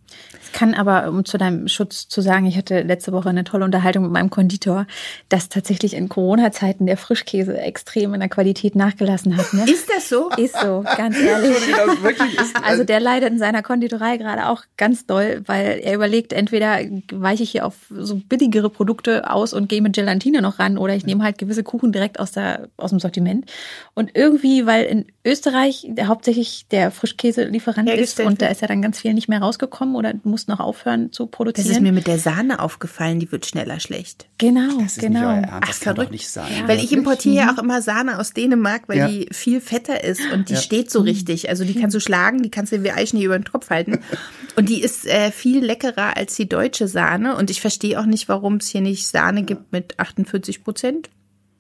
[0.55, 4.03] kann aber, um zu deinem Schutz zu sagen, ich hatte letzte Woche eine tolle Unterhaltung
[4.03, 4.87] mit meinem Konditor,
[5.27, 9.53] dass tatsächlich in Corona-Zeiten der Frischkäse extrem in der Qualität nachgelassen hat.
[9.53, 9.65] Ne?
[9.69, 10.29] ist das so?
[10.37, 11.51] Ist so, ganz ehrlich.
[11.51, 16.79] ist, Also der leidet in seiner Konditorei gerade auch ganz doll, weil er überlegt, entweder
[17.11, 20.95] weiche ich hier auf so billigere Produkte aus und gehe mit Gelatine noch ran oder
[20.95, 23.51] ich nehme halt gewisse Kuchen direkt aus, der, aus dem Sortiment.
[23.93, 28.81] Und irgendwie, weil in Österreich der, hauptsächlich der Frischkäselieferant ist und da ist ja dann
[28.81, 31.71] ganz viel nicht mehr rausgekommen oder mussten noch aufhören zu Das produzieren.
[31.71, 34.27] ist mir mit der Sahne aufgefallen, die wird schneller schlecht.
[34.37, 35.19] genau, das ist genau.
[35.35, 35.69] nicht euer Ernst.
[35.69, 36.11] Das Ach, kann doch verrückt.
[36.11, 36.67] nicht sein.
[36.67, 39.07] Weil ich importiere ja auch immer Sahne aus Dänemark, weil Ja.
[39.07, 40.59] die viel fetter ist und die Ja.
[40.61, 41.49] steht so richtig.
[41.49, 43.99] Also die kannst du schlagen, die kannst du wie Eichen hier über den Tropf halten.
[44.57, 47.35] Und die ist äh, viel leckerer als die deutsche Sahne.
[47.35, 51.09] Und ich verstehe auch nicht, warum es hier nicht Sahne gibt mit 48 Prozent.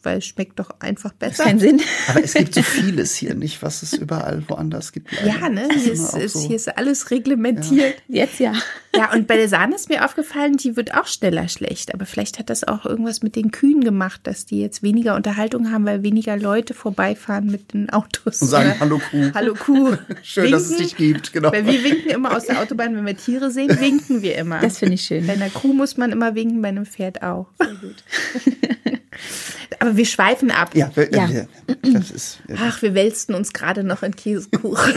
[0.05, 1.45] Weil es schmeckt doch einfach besser.
[1.45, 1.81] Kein Sinn.
[2.07, 5.09] Aber es gibt so vieles hier nicht, was es überall woanders gibt.
[5.25, 5.67] Ja, ne?
[5.73, 6.47] Hier ist, ist, so.
[6.47, 7.95] hier ist alles reglementiert.
[8.07, 8.53] Jetzt ja.
[8.95, 9.11] Ja.
[9.13, 11.93] und bei der Sahne ist mir aufgefallen, die wird auch schneller schlecht.
[11.93, 15.71] Aber vielleicht hat das auch irgendwas mit den Kühen gemacht, dass die jetzt weniger Unterhaltung
[15.71, 18.41] haben, weil weniger Leute vorbeifahren mit den Autos.
[18.41, 19.31] Und sagen, Oder, hallo Kuh.
[19.33, 19.97] Hallo Kuh.
[20.21, 21.51] Schön, dass es dich gibt, genau.
[21.51, 24.59] Weil wir winken immer aus der Autobahn, wenn wir Tiere sehen, winken wir immer.
[24.59, 25.25] Das finde ich schön.
[25.25, 27.47] Bei einer Kuh muss man immer winken, bei einem Pferd auch.
[27.59, 28.03] Sehr gut.
[29.79, 30.71] Aber wir schweifen ab.
[30.75, 31.29] Ja, wir, Ja.
[31.29, 31.47] Wir,
[31.93, 32.39] das ist.
[32.57, 34.93] Ach, wir wälzten uns gerade noch in Käsekuchen.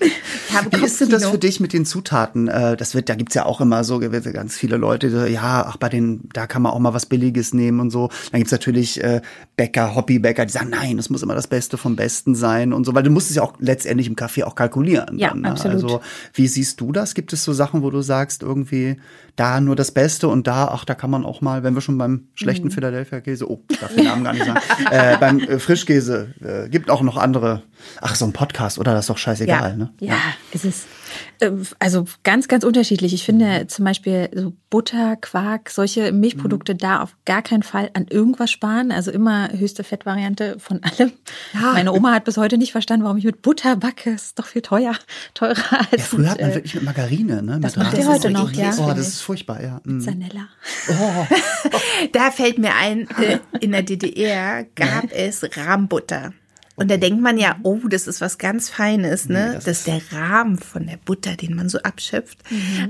[0.00, 2.48] Ich habe Wie ist denn das für dich mit den Zutaten?
[2.48, 5.64] Äh, Das wird, da gibt's ja auch immer so gewisse- ganz viele Leute, die, ja,
[5.68, 8.08] ach, bei den, da kann man auch mal was Billiges nehmen und so.
[8.32, 9.20] Dann gibt's natürlich äh,
[9.56, 12.94] Bäcker, Hobbybäcker, die sagen, nein, es muss immer das Beste vom Besten sein und so,
[12.94, 15.18] weil du musst es ja auch letztendlich im Kaffee auch kalkulieren.
[15.18, 15.50] Ja, dann, ne?
[15.50, 15.82] absolut.
[15.84, 16.00] Also,
[16.34, 17.14] wie siehst du das?
[17.14, 18.96] Gibt es so Sachen, wo du sagst, irgendwie
[19.36, 21.98] da nur das Beste und da, ach, da kann man auch mal, wenn wir schon
[21.98, 22.28] beim Mhm.
[22.34, 23.62] schlechten Philadelphia Käse, oh,
[23.96, 27.62] den Namen gar nicht sagen, äh, beim äh, Frischkäse, äh, gibt auch noch andere,
[28.00, 28.92] ach, so ein Podcast, oder?
[28.92, 29.76] Das ist doch scheißegal, Ja.
[29.76, 29.90] ne?
[30.00, 30.16] Ja,
[30.52, 30.84] ist es.
[31.78, 33.12] Also ganz, ganz unterschiedlich.
[33.14, 38.06] Ich finde zum Beispiel so Butter, Quark, solche Milchprodukte da auf gar keinen Fall an
[38.08, 38.92] irgendwas sparen.
[38.92, 41.12] Also immer höchste Fettvariante von allem.
[41.52, 41.72] Ja.
[41.72, 44.10] Meine Oma hat bis heute nicht verstanden, warum ich mit Butter backe.
[44.10, 44.94] Ist doch viel teuer,
[45.34, 47.58] teurer als Ja, früher hat man äh, wirklich mit Margarine, ne?
[47.60, 48.08] das mit macht Rasen.
[48.08, 48.72] ihr heute noch, ja.
[48.78, 49.80] Oh, das ist furchtbar, ja.
[49.84, 50.00] Mm.
[50.00, 50.48] Zanella.
[52.12, 56.32] Da fällt mir ein, äh, in der DDR gab es Rahmbutter.
[56.76, 59.48] Und da denkt man ja, oh, das ist was ganz Feines, ne?
[59.48, 62.38] Nee, das, das ist der Rahmen von der Butter, den man so abschöpft.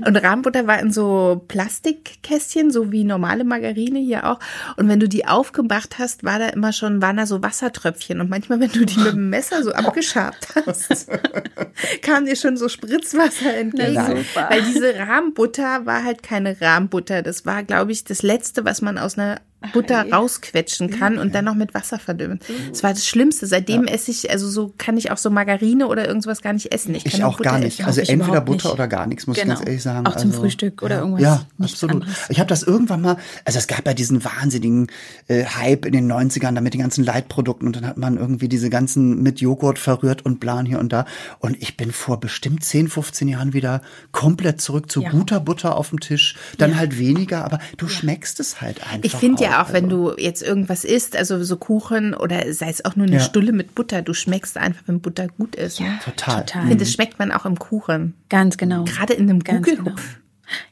[0.05, 4.39] Und Rahmbutter war in so Plastikkästchen, so wie normale Margarine hier auch.
[4.75, 8.19] Und wenn du die aufgemacht hast, war da immer schon, waren da so Wassertröpfchen.
[8.19, 11.07] Und manchmal, wenn du die mit dem Messer so abgeschabt hast,
[12.01, 14.05] kam dir schon so Spritzwasser entgegen.
[14.05, 14.47] Super.
[14.49, 17.21] Weil diese Rahmbutter war halt keine Rahmbutter.
[17.21, 19.39] Das war, glaube ich, das Letzte, was man aus einer
[19.73, 20.13] Butter Ei.
[20.13, 22.39] rausquetschen kann und dann noch mit Wasser verdünnen.
[22.69, 23.47] Das war das Schlimmste.
[23.47, 26.93] Seitdem esse ich, also so kann ich auch so Margarine oder irgendwas gar nicht essen.
[26.93, 27.79] Ich, kann Ich auch Butter gar nicht.
[27.79, 27.85] essen.
[27.85, 28.73] Also ich entweder Butter nicht.
[28.73, 29.53] oder gar nichts, muss Genau.
[29.53, 30.05] ich ganz ehrlich sagen.
[30.05, 31.95] Auch zum also, Frühstück oder ja, irgendwas, Ja, absolut.
[32.03, 32.15] anderes.
[32.29, 34.87] Ich habe das irgendwann mal, also es gab ja diesen wahnsinnigen
[35.27, 38.47] äh, Hype in den 90ern, da mit den ganzen Leitprodukten und dann hat man irgendwie
[38.49, 41.05] diese ganzen mit Joghurt verrührt und Plan hier und da.
[41.39, 45.09] Und ich bin vor bestimmt 10, 15 Jahren wieder komplett zurück zu Ja.
[45.09, 46.35] guter Butter auf dem Tisch.
[46.59, 49.03] Dann halt weniger, aber du schmeckst es halt einfach.
[49.03, 50.11] Ich finde ja auch, wenn also.
[50.13, 53.21] du jetzt irgendwas isst, also so Kuchen oder sei es auch nur eine Ja.
[53.21, 55.79] Stulle mit Butter, du schmeckst einfach, wenn Butter gut ist.
[55.79, 55.99] ne?
[56.03, 56.39] Total.
[56.39, 56.61] Ich Total.
[56.63, 58.13] finde, das schmeckt man auch im Kuchen.
[58.29, 58.83] Ganz genau.
[58.85, 59.91] Gerade in einem Ganz genau.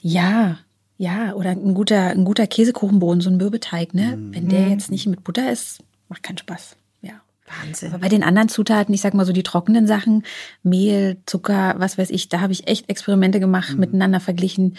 [0.02, 0.58] Ja,
[0.98, 4.18] ja, oder ein guter, ein guter Käsekuchenboden, so ein Mürbeteig, ne?
[4.32, 6.78] Wenn der jetzt nicht mit Butter ist, macht keinen Spaß.
[7.02, 7.14] Ja.
[7.62, 7.90] Wahnsinn.
[7.90, 10.24] Aber bei den anderen Zutaten, ich sag mal so die trockenen Sachen,
[10.64, 14.78] Mehl, Zucker, was weiß ich, da habe ich echt Experimente gemacht, miteinander verglichen.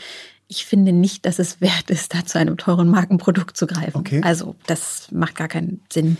[0.49, 3.97] Ich finde nicht, dass es wert ist, da zu einem teuren Markenprodukt zu greifen.
[3.97, 4.21] Okay.
[4.23, 6.17] Also das macht gar keinen Sinn.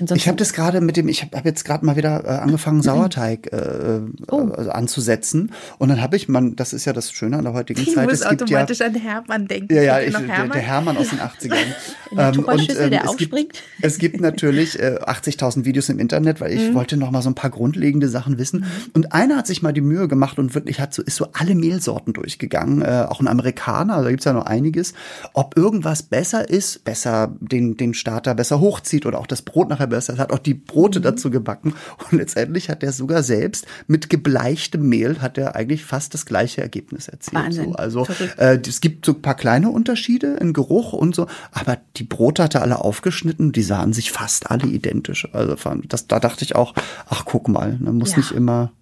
[0.00, 2.28] Ansonsten, Ich habe das gerade mit dem, ich habe hab jetzt gerade mal wieder äh,
[2.38, 4.48] angefangen, Sauerteig äh, Oh.
[4.56, 5.52] äh, anzusetzen.
[5.78, 8.04] Und dann habe ich, man, das ist ja das Schöne an der heutigen Ich Zeit.
[8.08, 9.74] muss es gibt ja, automatisch an Hermann denken.
[9.74, 10.50] ja, ja, ich, der, Hermann?
[10.52, 11.56] der Hermann aus den 80ern.
[12.10, 13.62] In der Tupperschüssel, der es gibt, aufspringt.
[13.82, 16.60] es gibt natürlich äh, 80.000 Videos im Internet, weil Mhm.
[16.60, 18.64] ich wollte noch mal so ein paar grundlegende Sachen wissen.
[18.94, 21.54] Und einer hat sich mal die Mühe gemacht und wirklich hat so, ist so alle
[21.54, 22.82] Mehlsorten durchgegangen.
[22.82, 24.94] Äh, auch ein Amerikaner, also da gibt's ja noch einiges.
[25.34, 29.87] Ob irgendwas besser ist, besser den, den Starter besser hochzieht oder auch das Brot nachher
[29.96, 30.08] ist.
[30.10, 30.64] hat auch die Mhm.
[30.66, 31.74] Brote dazu gebacken.
[32.10, 36.60] Und letztendlich hat er sogar selbst mit gebleichtem Mehl hat er eigentlich fast das gleiche
[36.60, 37.42] Ergebnis erzielt.
[37.42, 37.64] Wahnsinn.
[37.70, 41.78] So, also äh, es gibt so ein paar kleine Unterschiede in Geruch und so, aber
[41.96, 45.28] die Brote hat er alle aufgeschnitten, die sahen sich fast alle identisch.
[45.32, 45.56] Also
[45.88, 46.74] das, da dachte ich auch,
[47.08, 48.18] ach guck mal, man muss Ja.
[48.18, 48.72] nicht immer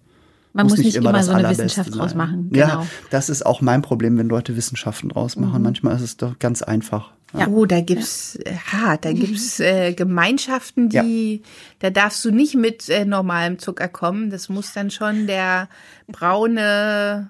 [0.53, 2.83] Man muss nicht immer das so eine Wissenschaft draus machen, Ja, genau.
[2.83, 2.87] Mhm.
[3.11, 5.61] das ist auch mein Problem, wenn Leute Wissenschaften draus machen.
[5.61, 7.11] Manchmal ist es doch ganz einfach.
[7.37, 7.47] Ja.
[7.47, 11.41] Oh, da gibt's, äh, ha, da gibt's äh, Gemeinschaften, die,
[11.79, 14.29] da darfst du nicht mit äh, normalem Zucker kommen.
[14.29, 15.67] Das muss dann schon der
[16.07, 17.29] braune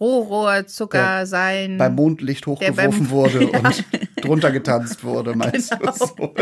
[0.00, 1.78] Rohrohrzucker sein.
[1.78, 3.84] Beim Mondlicht Der beim- hochgeworfen wurde und
[4.24, 5.92] drunter getanzt wurde, meinst Genau.
[5.92, 6.34] du so?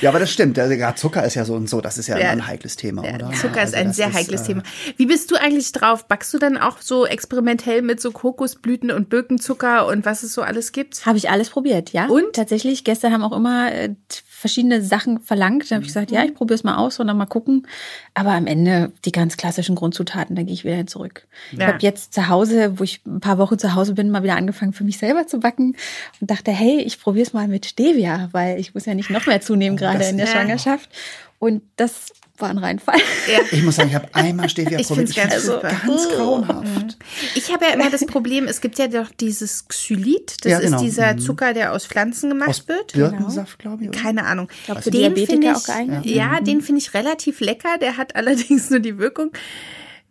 [0.00, 0.58] ja, aber das stimmt.
[0.58, 2.24] Also, ja, Zucker ist ja so und so, das ist ja, Ja.
[2.32, 3.30] immer ein heikles Thema, Ja, oder?
[3.32, 4.62] Zucker ist Also ein das sehr heikles äh, Thema.
[4.96, 6.06] Wie bist du eigentlich drauf?
[6.08, 10.42] Backst du dann auch so experimentell mit so Kokosblüten und Birkenzucker und was es so
[10.42, 11.06] alles gibt?
[11.06, 12.06] Habe ich alles probiert, ja.
[12.06, 12.32] Und?
[12.34, 13.94] tatsächlich, gestern haben auch immer äh,
[14.42, 15.70] verschiedene Sachen verlangt.
[15.70, 17.66] Da habe ich gesagt, ja, ich probiere es mal aus und dann mal gucken.
[18.12, 21.26] Aber am Ende die ganz klassischen Grundzutaten, da gehe ich wieder hin zurück.
[21.52, 21.68] Ich Ja.
[21.68, 24.72] habe jetzt zu Hause, wo ich ein paar Wochen zu Hause bin, mal wieder angefangen
[24.74, 25.76] für mich selber zu backen
[26.20, 29.26] und dachte, hey, ich probiere es mal mit Stevia, weil ich muss ja nicht noch
[29.26, 30.32] mehr zunehmen gerade das- in der Ja.
[30.32, 30.90] Schwangerschaft.
[31.42, 33.00] Und das war ein Reinfall.
[33.26, 33.40] Ja.
[33.50, 35.08] Ich muss sagen, ich habe einmal Stevia Ich probiert.
[35.12, 35.72] find's ganz find's super.
[35.86, 36.96] ganz grauenhaft.
[37.34, 40.36] Ich habe ja immer das Problem, es gibt ja doch dieses Xylit.
[40.44, 40.76] Das Ja, genau.
[40.76, 42.92] ist dieser Zucker, der aus Pflanzen gemacht Aus wird.
[42.92, 43.88] Birkensaft, glaube ich.
[43.88, 43.98] oder?
[43.98, 44.46] Keine Ahnung.
[44.66, 46.06] glaub, für den finde auch geeignet.
[46.06, 47.76] ich, ja, den finde ich relativ lecker.
[47.80, 49.32] Der hat allerdings nur die Wirkung,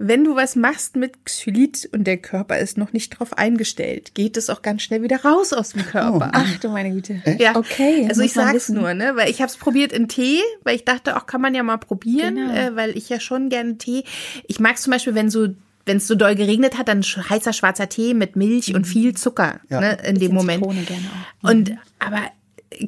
[0.07, 4.35] wenn du was machst mit Xylit und der Körper ist noch nicht drauf eingestellt, geht
[4.37, 6.31] es auch ganz schnell wieder raus aus dem Körper.
[6.33, 7.21] Ach du meine Güte.
[7.39, 8.05] Ja, Okay.
[8.09, 8.75] Also ich sag's wissen.
[8.75, 11.53] nur, ne, weil ich habe es probiert in Tee, weil ich dachte, auch kann man
[11.55, 12.53] ja mal probieren, Genau.
[12.53, 14.03] äh, weil ich ja schon gerne Tee.
[14.47, 15.47] Ich mag zum Beispiel, wenn so
[15.87, 19.59] wenn es so doll geregnet hat, dann heißer schwarzer Tee mit Milch und viel Zucker
[19.69, 19.81] Ja.
[19.81, 20.59] ne, in dem Bisschen Moment.
[20.63, 21.05] Zitrone gerne
[21.43, 21.49] auch.
[21.49, 22.21] Und aber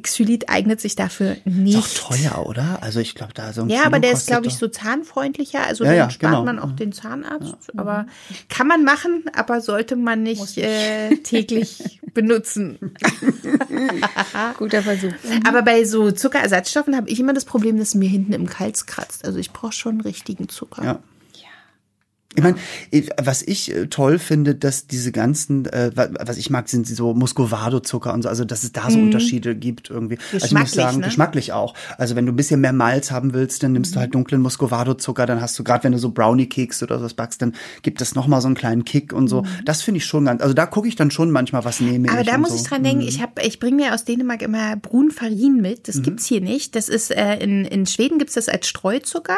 [0.02, 1.78] Xylit eignet sich dafür nicht.
[1.78, 2.82] Ist doch teuer, oder?
[2.82, 5.64] Also ich glaube, da so ein Ja, Kilo aber der ist, glaube ich, so zahnfreundlicher.
[5.66, 6.44] Also Ja, dann ja, spart genau.
[6.44, 7.76] man auch den Zahnarzt.
[7.76, 8.06] Aber
[8.48, 12.78] kann man machen, aber sollte man nicht äh, täglich benutzen.
[14.58, 15.12] Guter Versuch.
[15.46, 18.86] Aber bei so Zuckerersatzstoffen habe ich immer das Problem, dass es mir hinten im Hals
[18.86, 19.24] kratzt.
[19.24, 20.84] Also ich brauche schon richtigen Zucker.
[20.84, 20.98] Ja.
[22.36, 22.56] Ich meine,
[23.22, 27.14] was ich äh, toll finde, dass diese ganzen, äh, wa- was ich mag, sind so
[27.14, 30.18] Muscovado-Zucker und so, also dass es da so Unterschiede gibt irgendwie.
[30.32, 30.64] Also ich muss Mhm.
[30.64, 31.06] Geschmacklich, sagen, ne?
[31.06, 31.74] geschmacklich auch.
[31.98, 34.00] Also wenn du ein bisschen mehr Malz haben willst, dann nimmst du Mhm.
[34.02, 37.54] halt dunklen Muscovado-Zucker, dann hast du gerade, wenn du so Brownie-Keks oder sowas backst, dann
[37.82, 39.44] gibt es noch mal so einen kleinen Kick und so.
[39.64, 42.08] Das finde ich schon ganz, also da gucke ich dann schon manchmal, was nehme Mhm.
[42.10, 42.56] Aber ich da muss so.
[42.56, 45.88] ich dran denken, ich habe, ich bringe mir aus Dänemark immer Brun Farin mit.
[45.88, 46.74] Das gibt's hier nicht.
[46.74, 49.36] Das ist äh, in, in Schweden gibt's das als Streuzucker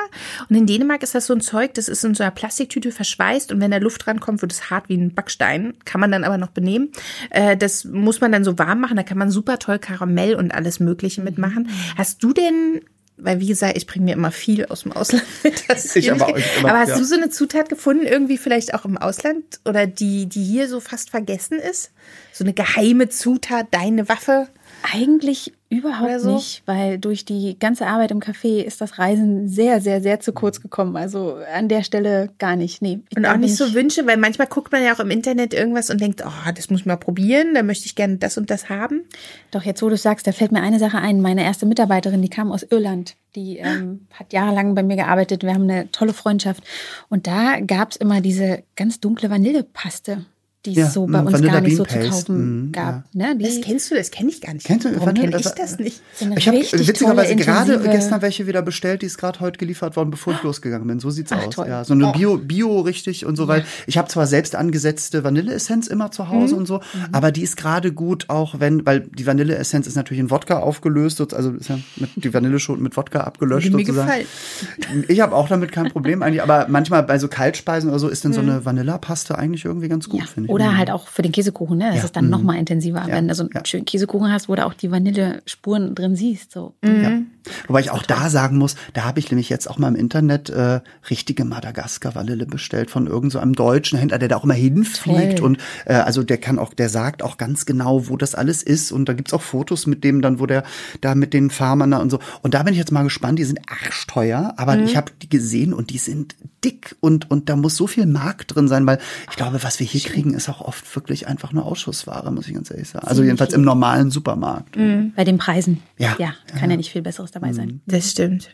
[0.48, 3.52] und in Dänemark ist das so ein Zeug, das ist in so einer Plastiktüte verschweißt
[3.52, 5.74] und wenn da Luft rankommt, wird es hart wie ein Backstein.
[5.84, 6.92] Kann man dann aber noch benehmen.
[7.30, 8.96] Äh, das muss man dann so warm machen.
[8.96, 11.68] Da kann man super toll Karamell und alles Mögliche mitmachen.
[11.96, 12.80] Hast du denn
[13.18, 15.64] weil wie gesagt, ich bringe mir immer viel aus dem Ausland mit.
[15.68, 16.98] Das Ich aber auch immer, aber hast ja.
[16.98, 20.80] du so eine Zutat gefunden, irgendwie vielleicht auch im Ausland oder die, die hier so
[20.80, 21.92] fast vergessen ist?
[22.32, 24.48] So eine geheime Zutat, deine Waffe?
[24.92, 26.34] Eigentlich überhaupt so?
[26.34, 30.32] nicht, weil durch die ganze Arbeit im Café ist das Reisen sehr, sehr, sehr zu
[30.32, 30.96] kurz gekommen.
[30.96, 32.82] Also an der Stelle gar nicht.
[32.82, 33.00] Nee.
[33.16, 36.00] Und auch nicht so Wünsche, weil manchmal guckt man ja auch im Internet irgendwas und
[36.00, 39.02] denkt, oh, das muss ich mal probieren, da möchte ich gerne das und das haben.
[39.50, 41.20] Doch jetzt, wo du sagst, da fällt mir eine Sache ein.
[41.20, 43.16] Meine erste Mitarbeiterin, die kam aus Irland.
[43.34, 45.42] Die ähm, hat jahrelang bei mir gearbeitet.
[45.42, 46.62] Wir haben eine tolle Freundschaft.
[47.08, 50.24] Und da gab es immer diese ganz dunkle Vanillepaste,
[50.66, 52.68] die es Ja, so bei mm, uns Vanilla gar nicht so Bean zu Paste, kaufen
[52.68, 53.14] mm, gab.
[53.14, 53.36] Ne?
[53.38, 54.66] Die, Das kennst du, das kenne ich gar nicht.
[54.66, 56.02] Kennst du Warum Vanille- kenne ich das nicht?
[56.14, 59.96] so Ich habe witzigerweise tolle, gerade gestern welche wieder bestellt, die ist gerade heute geliefert
[59.96, 61.00] worden, bevor ich losgegangen bin.
[61.00, 61.54] So sieht's Ach, aus.
[61.54, 61.66] toll.
[61.68, 65.86] Ja, so eine Bio, Bio richtig und so, weil ich habe zwar selbst angesetzte Vanilleessenz
[65.86, 66.60] immer zu Hause Mhm.
[66.60, 66.80] und so,
[67.12, 71.18] aber die ist gerade gut, auch wenn, weil die Vanilleessenz ist natürlich in Wodka aufgelöst,
[71.18, 74.06] so- also ist ja mit, die Vanilleschoten mit Wodka abgelöscht mir sozusagen.
[74.08, 75.04] gefallen.
[75.08, 78.24] Ich habe auch damit kein Problem eigentlich, aber manchmal bei so Kaltspeisen oder so ist
[78.24, 80.26] dann so eine Vanillepaste eigentlich irgendwie ganz gut, Mhm.
[80.26, 80.32] Ja.
[80.32, 80.50] finde ich.
[80.56, 81.86] Oder halt auch für den Käsekuchen, ne?
[81.90, 82.04] Das Ja.
[82.04, 83.08] ist dann noch mal intensiver, Ja.
[83.14, 83.64] wenn du so einen Ja.
[83.64, 86.52] schönen Käsekuchen hast, wo du auch die Vanillespuren drin siehst.
[86.52, 86.74] So.
[86.84, 87.20] Ja.
[87.66, 90.50] Wobei ich auch da sagen muss, da habe ich nämlich jetzt auch mal im Internet
[90.50, 90.80] äh,
[91.10, 95.46] richtige Madagaskar-Vanille bestellt von irgend so einem deutschen Händler, der da auch immer hinfliegt Toll.
[95.46, 98.92] und äh, also der kann auch, der sagt auch ganz genau, wo das alles ist
[98.92, 100.64] und da gibt's auch Fotos mit dem dann, wo der
[101.00, 102.18] da mit den Farmern da und so.
[102.42, 105.72] Und da bin ich jetzt mal gespannt, die sind arschteuer, aber ich habe die gesehen
[105.72, 108.98] und die sind dick und und da muss so viel Mark drin sein, weil
[109.30, 112.54] ich glaube, was wir hier kriegen, ist auch oft wirklich einfach nur Ausschussware, muss ich
[112.54, 113.06] ganz ehrlich sagen.
[113.06, 114.76] Also jedenfalls im normalen Supermarkt.
[115.16, 115.82] Bei den Preisen.
[115.98, 116.16] Ja.
[116.18, 117.80] Ja, kann ja, nicht viel Besseres dabei sein.
[117.86, 118.50] Das stimmt.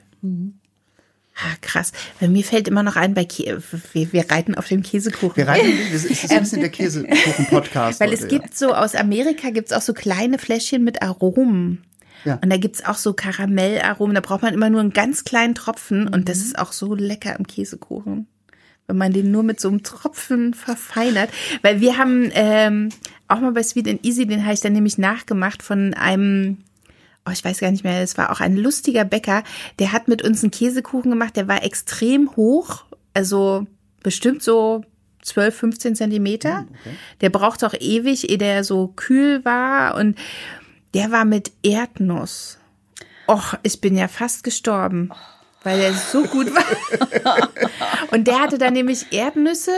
[1.35, 1.93] Ah, krass.
[2.21, 3.59] Weil mir fällt immer noch ein, bei Kä
[3.93, 5.37] wir, wir reiten auf dem Käsekuchen.
[5.37, 8.01] Wir reiten, es ist ein bisschen der Käsekuchen-Podcast.
[8.01, 11.85] Weil es heute, gibt so, aus Amerika gibt's auch so kleine Fläschchen mit Aromen.
[12.25, 12.39] Ja.
[12.43, 14.15] Und da gibt's auch so Karamellaromen.
[14.15, 16.07] Da braucht man immer nur einen ganz kleinen Tropfen.
[16.07, 18.27] Und das ist auch so lecker im Käsekuchen.
[18.87, 21.31] Wenn man den nur mit so einem Tropfen verfeinert.
[21.63, 22.91] Weil wir haben ähm,
[23.29, 26.59] auch mal bei Sweet and Easy, den habe ich dann nämlich nachgemacht von einem
[27.27, 29.45] oh, ich weiß gar nicht mehr, es war auch ein lustiger Bäcker,
[29.79, 33.67] der hat mit uns einen Käsekuchen gemacht, der war extrem hoch, also
[34.03, 34.83] bestimmt so
[35.23, 36.67] 12, 15 Zentimeter.
[37.21, 40.19] Der braucht auch ewig, ehe der so kühl war und
[40.95, 42.59] der war mit Erdnuss.
[43.29, 45.11] Och, ich bin ja fast gestorben,
[45.65, 46.63] weil der so gut war.
[48.11, 49.71] Und der hatte dann nämlich Erdnüsse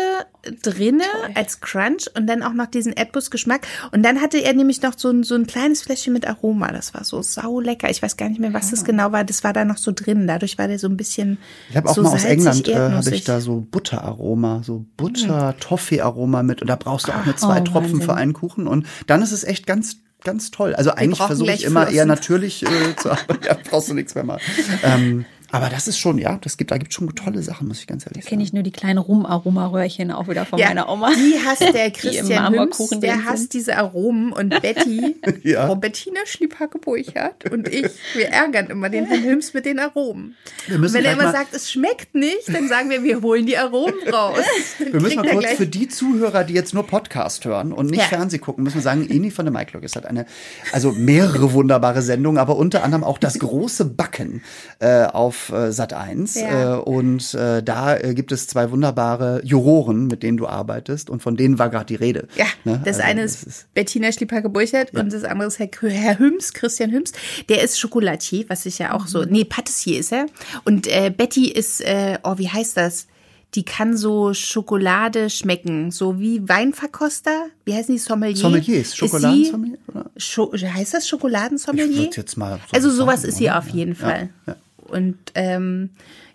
[0.63, 3.67] drinne als Crunch und dann auch noch diesen Erdnussgeschmack.
[3.93, 6.73] Und dann hatte er nämlich noch so ein, so ein kleines Fläschchen mit Aroma.
[6.73, 7.89] Das war so sau lecker.
[7.91, 9.23] Ich weiß gar nicht mehr, was das genau war.
[9.25, 10.27] Das war da noch so drin.
[10.27, 11.39] Dadurch war der so ein bisschen
[11.71, 16.43] Ich habe auch so mal aus England äh, habe ich da so Butteraroma, so Butter-Toffee-Aroma
[16.43, 16.61] mit.
[16.61, 18.03] Und da brauchst du auch nur zwei Oh, Tropfen Wahnsinn.
[18.03, 18.67] für einen Kuchen.
[18.67, 20.75] Und dann ist es echt ganz, ganz toll.
[20.75, 23.45] Also eigentlich versuche ich immer eher natürlich äh, zu arbeiten.
[23.47, 24.43] Ja, brauchst du nichts mehr machen.
[24.83, 27.87] Ähm, aber das ist schon, ja, das gibt, da gibt schon tolle Sachen, muss ich
[27.87, 28.47] ganz ehrlich Kenne sagen.
[28.47, 31.11] ich nur die kleinen Rum-Aroma-Röhrchen auch wieder von Ja, meiner Oma.
[31.15, 35.67] Die hasst der Christian Marmorkuchen Hüms, der hasst diese Aromen und Betty, Ja.
[35.67, 40.37] Frau Bettina Schliepacke-Burchardt und ich, wir ärgern immer den Herrn Hüms mit den Aromen.
[40.67, 43.23] Wir Und müssen wenn er immer mal- sagt, es schmeckt nicht, dann sagen wir, wir
[43.23, 44.39] holen die Aromen raus.
[44.79, 48.01] Dann Wir müssen mal kurz für die Zuhörer, die jetzt nur Podcast hören und nicht
[48.01, 48.07] Ja.
[48.07, 50.27] Fernseh gucken, müssen wir sagen, Eni von der Maiklok ist hat eine,
[50.73, 54.43] also mehrere wunderbare Sendungen, aber unter anderem auch das große Backen
[54.81, 56.35] äh, auf äh, Sat 1.
[56.35, 56.77] Ja.
[56.77, 61.23] Äh, und äh, da äh, gibt es zwei wunderbare Juroren, mit denen du arbeitest und
[61.23, 62.29] von denen war gerade die Rede.
[62.37, 62.81] Ja, Ne?
[62.85, 66.91] das Also eine das ist, Bettina Schlieper-Geburchert und das andere ist Herr, Herr Hüms, Christian
[66.93, 67.13] Hüms.
[67.49, 69.09] Der ist Schokolatier, was ich ja auch Mhm.
[69.09, 70.27] so, nee, Patissier ist er.
[70.65, 73.07] Und äh, Betty ist, äh, oh, wie heißt das?
[73.55, 77.47] Die kann so Schokolade schmecken, so wie Weinverkoster.
[77.65, 77.99] Wie heißen die?
[78.01, 78.37] Sommelier?
[78.37, 79.79] Sommeliers, Ist Schokoladensommelier?
[80.17, 81.99] Scho heißt das Ich Schokoladensommelier?
[82.05, 84.29] würd's jetzt mal so also sowas sagen, ist sie auf jeden Ja, Fall.
[84.47, 84.57] ja.
[84.95, 85.91] Und ähm,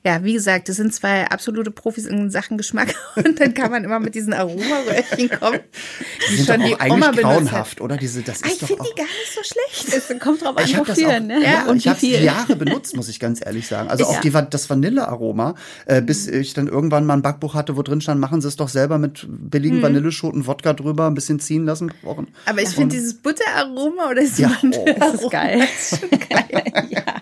[0.06, 2.95] ja, wie gesagt, das sind zwei absolute Profis in Sachen Geschmack.
[3.15, 6.76] Und dann kann man immer mit diesen Aromaröhrchen kommen, Die die sind schon doch die
[6.76, 7.98] auch eigentlich grauenhaft, oder?
[7.98, 9.93] Diese, das Ah, ist ich doch finde die gar nicht so schlecht.
[10.10, 11.43] Es kommt drauf an, Ich habe das wofür, auch, ne?
[11.43, 12.24] ja, und ich habe viel.
[12.24, 13.89] Jahre benutzt, muss ich ganz ehrlich sagen.
[13.89, 14.41] Also Ist auch ja.
[14.41, 18.22] die, das Vanillearoma, äh, bis ich dann irgendwann mal ein Backbuch hatte, wo drin stand,
[18.22, 19.82] machen Sie es doch selber mit billigen Mhm.
[19.84, 22.28] Vanilleschoten, Wodka drüber, ein bisschen ziehen lassen, kochen.
[22.45, 25.60] Aber ich finde dieses Butteraroma oder das Ja, Mandelaroma Das ist geil.
[25.60, 26.63] ist schon geil.
[26.89, 27.19] ja.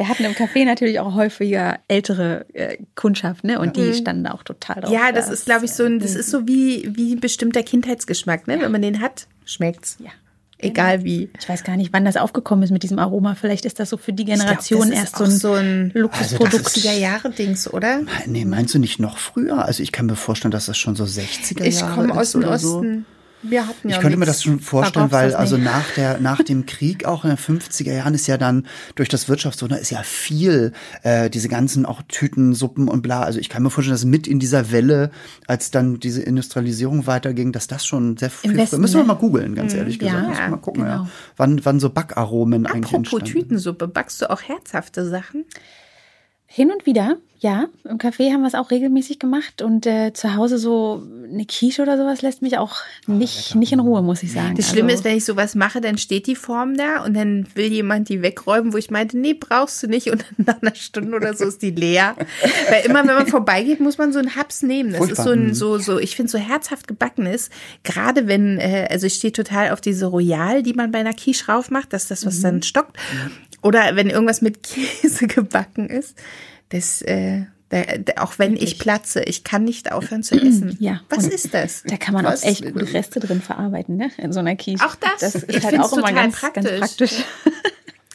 [0.00, 3.60] Wir hatten im Café natürlich auch häufiger ältere äh, Kundschaft, ne?
[3.60, 4.90] Und die standen auch total drauf.
[4.90, 8.46] Ja, das ist, glaube ich, so ein, das ist so wie, wie ein bestimmter Kindheitsgeschmack,
[8.48, 8.58] ne?
[8.62, 9.98] Wenn man den hat, schmeckt's.
[10.00, 10.08] Ja.
[10.56, 11.28] Egal wie.
[11.38, 13.34] Ich weiß gar nicht, wann das aufgekommen ist mit diesem Aroma.
[13.34, 15.52] Vielleicht ist das so für die Ich glaub, Generation das ist erst so ein, so
[15.52, 16.54] ein Luxusprodukt.
[16.54, 18.00] Also das ist- 80er Jahre Dings, oder?
[18.24, 19.66] Nee, meinst du nicht noch früher?
[19.66, 22.34] Also ich kann mir vorstellen, dass das schon so 60er Ich Jahre komme aus ist
[22.34, 22.84] dem oder so.
[23.42, 24.20] Wir hatten ja ich könnte nichts.
[24.20, 27.92] mir das schon vorstellen, weil also nach der nach dem Krieg auch in den 50er
[27.92, 30.72] Jahren ist ja dann durch das Wirtschaftswunder ist ja viel
[31.02, 33.22] äh, diese ganzen auch Tütensuppen und bla.
[33.22, 35.10] Also ich kann mir vorstellen, dass mit in dieser Welle,
[35.46, 39.54] als dann diese Industrialisierung weiterging, dass das schon sehr viel Westen, müssen wir mal googeln,
[39.54, 40.28] ganz ehrlich ja, gesagt.
[40.28, 40.94] Müssen wir mal gucken, genau.
[40.94, 41.08] ja.
[41.36, 43.48] Wann wann so Backaromen eigentlich Apropos entstanden.
[43.48, 45.46] Tütensuppe, backst du auch herzhafte Sachen?
[46.52, 47.66] Hin und wieder, ja.
[47.88, 51.00] Im Café haben wir es auch regelmäßig gemacht und äh, zu Hause so
[51.32, 52.74] eine Quiche oder sowas lässt mich auch
[53.06, 54.56] nicht, nicht in Ruhe, muss ich sagen.
[54.56, 57.46] Das Schlimme Also- ist, wenn ich sowas mache, dann steht die Form da und dann
[57.54, 60.10] will jemand die wegräumen, wo ich meinte, nee, brauchst du nicht.
[60.10, 62.16] Und dann nach einer Stunde oder so ist die leer.
[62.68, 64.90] Weil immer, wenn man vorbeigeht, muss man so einen Haps nehmen.
[64.92, 65.32] Das ist so Furchtbar.
[65.34, 67.52] ein, so, so, ich finde so herzhaft gebacken ist.
[67.84, 71.46] Gerade wenn, äh, also ich stehe total auf diese Royal, die man bei einer Quiche
[71.46, 72.96] raufmacht, dass das, was dann stockt.
[73.62, 76.16] Oder wenn irgendwas mit Käse gebacken ist.
[76.70, 80.76] Das, äh, da, da, auch wenn ich platze, ich kann nicht aufhören zu essen.
[80.80, 81.00] Ja.
[81.08, 81.82] Was ist das?
[81.86, 82.42] Da kann man Was?
[82.42, 84.10] auch echt gut Reste drin verarbeiten, ne?
[84.18, 84.84] In so einer Quiche.
[84.84, 85.20] Auch das?
[85.20, 86.64] Das Ich ist halt find's auch immer ganz praktisch.
[86.64, 87.12] Ganz praktisch.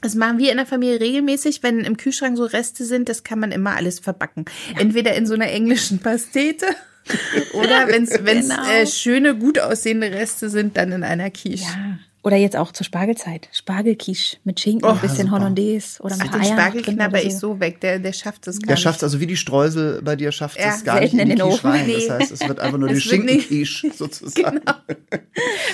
[0.02, 3.40] Das machen wir in der Familie regelmäßig, wenn im Kühlschrank so Reste sind, das kann
[3.40, 4.46] man immer alles verbacken.
[4.78, 6.68] Entweder in so einer englischen Pastete
[7.54, 8.70] oder wenn es Genau.
[8.70, 11.64] äh, schöne, gut aussehende Reste sind, dann in einer Quiche.
[11.64, 11.98] Ja.
[12.26, 13.48] Oder jetzt auch zur Spargelzeit.
[13.52, 15.32] Spargelquiche mit Schinken, Oh, ein bisschen super.
[15.34, 18.14] Hollandaise oder mit Ach, den Eiern Spargel drin knabber oder ich so weg, der, der
[18.14, 18.84] schafft es gar Der nicht.
[18.84, 21.30] schafft also wie die Streusel bei dir schafft Ja, es gar nicht in die in
[21.30, 21.70] den Ofen.
[21.70, 21.88] rein.
[21.94, 24.60] Das heißt, es wird einfach nur die Es Schinkenquiche sozusagen.
[24.60, 24.74] Genau.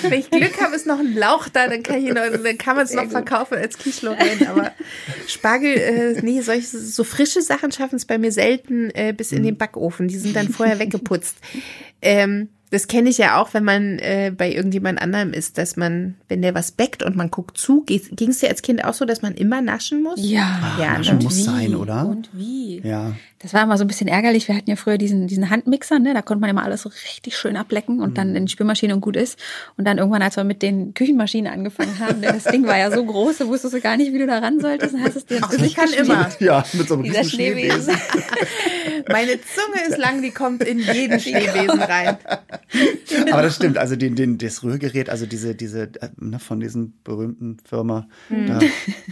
[0.02, 2.76] Wenn ich Glück habe, ist noch ein Lauch da, dann kann, ich noch, dann kann
[2.76, 4.50] man es noch verkaufen als Quiche Lorraine.
[4.50, 4.72] Aber
[5.26, 9.42] Spargel, äh, nee, solche so frische Sachen schaffen es bei mir selten äh, bis in
[9.42, 10.06] den Backofen.
[10.06, 11.36] Die sind dann vorher weggeputzt.
[12.02, 16.14] Ähm, das kenne ich ja auch, wenn man äh, bei irgendjemand anderem ist, dass man,
[16.28, 19.04] wenn der was backt und man guckt zu, ging es dir als Kind auch so,
[19.04, 20.18] dass man immer naschen muss?
[20.18, 21.42] Ja, Ja, naschen und muss wie?
[21.42, 22.06] sein, oder?
[22.06, 22.80] Und wie?
[22.82, 23.12] Ja.
[23.40, 24.48] Das war immer so ein bisschen ärgerlich.
[24.48, 26.14] Wir hatten ja früher diesen, diesen Handmixer, ne?
[26.14, 29.00] Da konnte man immer alles so richtig schön ablecken und dann in die Spülmaschine und
[29.00, 29.38] gut ist.
[29.76, 32.90] Und dann irgendwann, als wir mit den Küchenmaschinen angefangen haben, ne, das Ding war ja
[32.90, 34.94] so groß, du wusstest du gar nicht, wie du da ran solltest.
[34.94, 36.30] Dann hast du es dir Ach, ich kann immer.
[36.38, 37.94] Ja, mit so einem riesen Schneewesen.
[39.08, 42.18] Meine Zunge ist lang, die kommt in jeden Schneewesen rein.
[43.30, 46.94] Aber das stimmt, also den, den, das Rührgerät, also diese, diese, äh, ne, von diesen
[47.04, 48.46] berühmten Firma Hm.
[48.46, 48.60] da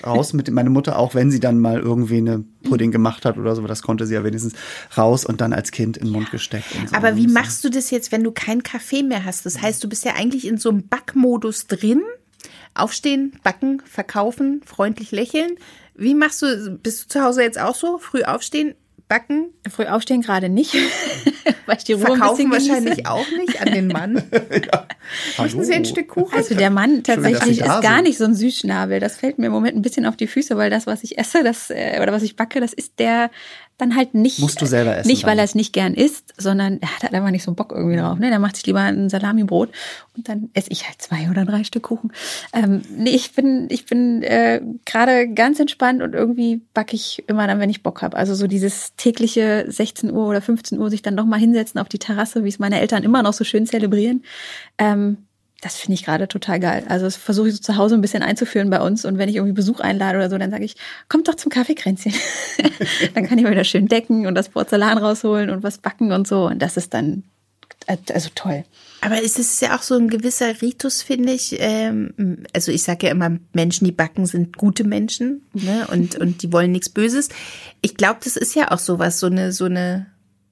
[0.07, 3.55] raus mit meine Mutter, auch wenn sie dann mal irgendwie eine Pudding gemacht hat oder
[3.55, 4.55] so, das konnte sie ja wenigstens
[4.97, 6.67] raus und dann als Kind in den Mund gesteckt.
[6.79, 6.97] Und so.
[6.97, 9.47] Aber wie machst du das jetzt, wenn du keinen Kaffee mehr hast?
[9.47, 12.03] Das heißt, du bist ja eigentlich in so einem Backmodus drin.
[12.75, 15.57] Aufstehen, backen, verkaufen, freundlich lächeln.
[15.95, 17.99] Wie machst du, bist du zu Hause jetzt auch so?
[17.99, 18.75] Früh aufstehen,
[19.11, 20.73] backen, Früh aufstehen gerade nicht,
[21.67, 24.15] weil ich die Ruhe ein verkaufen wahrscheinlich auch nicht an den Mann.
[25.39, 26.39] Möchten Sie ein Stück Kuchen?
[26.39, 28.05] Also der Mann tatsächlich Sie ist gar sind.
[28.05, 29.01] nicht so ein Süßschnabel.
[29.01, 31.43] Das fällt mir im Moment ein bisschen auf die Füße, weil das, was ich esse,
[31.43, 33.33] das äh, oder was ich backe, das ist der
[33.81, 34.39] dann halt nicht.
[34.39, 37.15] Musst du selber essen Nicht, weil er es nicht gern isst, sondern er hat halt
[37.15, 38.19] einfach nicht so Bock irgendwie drauf.
[38.19, 38.31] Ne?
[38.31, 39.71] Der macht sich lieber ein Salamibrot
[40.17, 42.13] und dann esse ich halt zwei oder drei Stück Kuchen.
[42.53, 47.47] Ähm, nee, ich bin, ich bin äh, gerade ganz entspannt und irgendwie backe ich immer
[47.47, 48.17] dann, wenn ich Bock habe.
[48.17, 51.89] Also so dieses tägliche 16 Uhr oder 15 Uhr sich dann noch mal hinsetzen auf
[51.89, 54.23] die Terrasse, wie es meine Eltern immer noch so schön zelebrieren.
[54.79, 55.19] Ähm,
[55.61, 56.85] das finde ich gerade total geil.
[56.89, 59.05] Also das versuche ich so zu Hause ein bisschen einzuführen bei uns.
[59.05, 60.77] Und wenn ich irgendwie Besuch einlade oder so, dann sage ich,
[61.09, 62.15] kommt doch zum Kaffeekränzchen.
[63.15, 66.27] dann kann ich mal wieder schön decken und das Porzellan rausholen und was backen und
[66.27, 66.47] so.
[66.47, 67.25] Und das ist dann
[67.87, 68.65] also toll.
[69.01, 71.57] Aber es ist ja auch so ein gewisser Ritus, finde ich.
[71.59, 75.87] Ähm, also ich sage ja immer, Menschen, die backen, sind gute Menschen ne?
[75.91, 77.31] und, und die wollen nichts Böses.
[77.81, 80.07] Ich glaube, das ist ja auch sowas, so eine, so eine,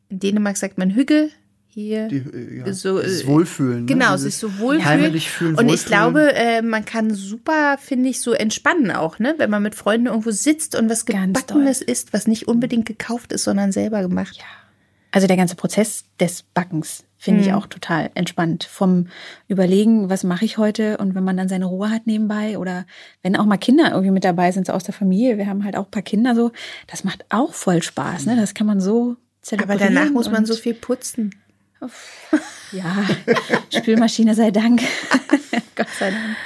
[0.08, 1.30] in Dänemark sagt man Hügge,
[1.68, 3.80] hier Die, äh, ja, so, dieses äh, Wohlfühlen.
[3.80, 3.86] ne?
[3.86, 4.84] Genau, Dieses sich so wohlfühlen.
[4.84, 6.12] Heimelig fühlen, Und ich wohlfühlen.
[6.12, 9.34] glaube, äh, man kann super, finde ich, so entspannen auch, ne?
[9.38, 13.44] Wenn man mit Freunden irgendwo sitzt und was Gebackenes isst, was nicht unbedingt gekauft ist,
[13.44, 14.36] sondern selber gemacht.
[14.38, 14.44] Ja.
[15.10, 18.64] Also der ganze Prozess des Backens finde ich auch total entspannt.
[18.64, 19.06] Vom
[19.48, 22.84] Überlegen, was mache ich heute und wenn man dann seine Ruhe hat nebenbei oder
[23.22, 25.76] wenn auch mal Kinder irgendwie mit dabei sind, so aus der Familie, wir haben halt
[25.76, 26.52] auch ein paar Kinder so,
[26.86, 28.26] das macht auch voll Spaß.
[28.26, 28.36] Ne?
[28.36, 29.94] Das kann man so Aber zelebrieren.
[29.94, 31.34] danach muss man so viel putzen.
[32.72, 33.06] Ja,
[33.74, 34.82] Spülmaschine sei Dank.
[35.76, 36.36] Gott sei Dank.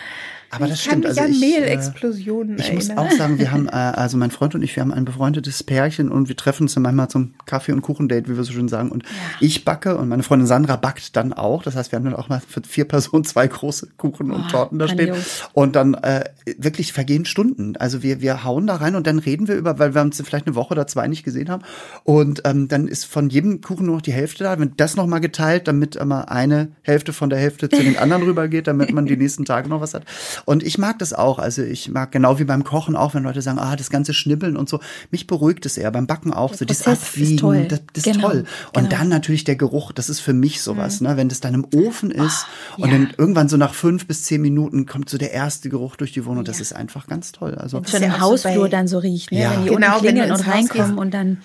[0.55, 1.07] Aber das ich stimmt.
[1.07, 3.07] Also ich, äh, Mehlexplosionen Ich muss erinnern.
[3.07, 6.11] auch sagen, wir haben, äh, also mein Freund und ich, wir haben ein befreundetes Pärchen
[6.11, 8.91] und wir treffen uns dann manchmal zum Kaffee- und Kuchendate, wie wir so schön sagen.
[8.91, 9.03] Und
[9.41, 11.63] ich backe und meine Freundin Sandra backt dann auch.
[11.63, 14.49] Das heißt, wir haben dann auch mal für vier Personen zwei große Kuchen und Oh,
[14.51, 15.15] Torten da stehen.
[15.55, 16.25] Und dann äh,
[16.59, 17.77] wirklich vergehen Stunden.
[17.77, 20.47] Also wir, wir hauen da rein und dann reden wir über, weil wir uns vielleicht
[20.47, 21.63] eine Woche oder zwei nicht gesehen haben.
[22.05, 24.59] Und ähm, dann ist von jedem Kuchen nur noch die Hälfte da.
[24.59, 28.67] Wenn das nochmal geteilt, damit immer eine Hälfte von der Hälfte zu den anderen rübergeht,
[28.67, 30.05] damit man die nächsten Tage noch was hat.
[30.45, 31.39] Und ich mag das auch.
[31.39, 34.57] Also ich mag genau wie beim Kochen auch, wenn Leute sagen, ah, das ganze Schnibbeln
[34.57, 34.81] und so.
[35.11, 35.91] Mich beruhigt es eher.
[35.91, 36.55] Beim Backen auch.
[36.55, 37.67] so dieses Prozess ist Abwiegen toll.
[37.69, 38.17] Das, das genau.
[38.17, 38.45] ist toll.
[38.75, 38.89] Und genau.
[38.89, 41.17] dann natürlich der Geruch, das ist für mich sowas, ne?
[41.17, 42.47] Wenn das dann im Ofen ist
[42.79, 42.99] Oh, und ja.
[42.99, 46.25] dann irgendwann so nach fünf bis zehn Minuten kommt so der erste Geruch durch die
[46.25, 46.45] Wohnung.
[46.45, 47.55] Das ist einfach ganz toll.
[47.57, 49.41] Also Wenn es schon ja im so Hausflur dann so riecht, ne?
[49.41, 49.51] Ja.
[49.53, 51.43] wenn die Genau, unten klingeln und reinkommen und dann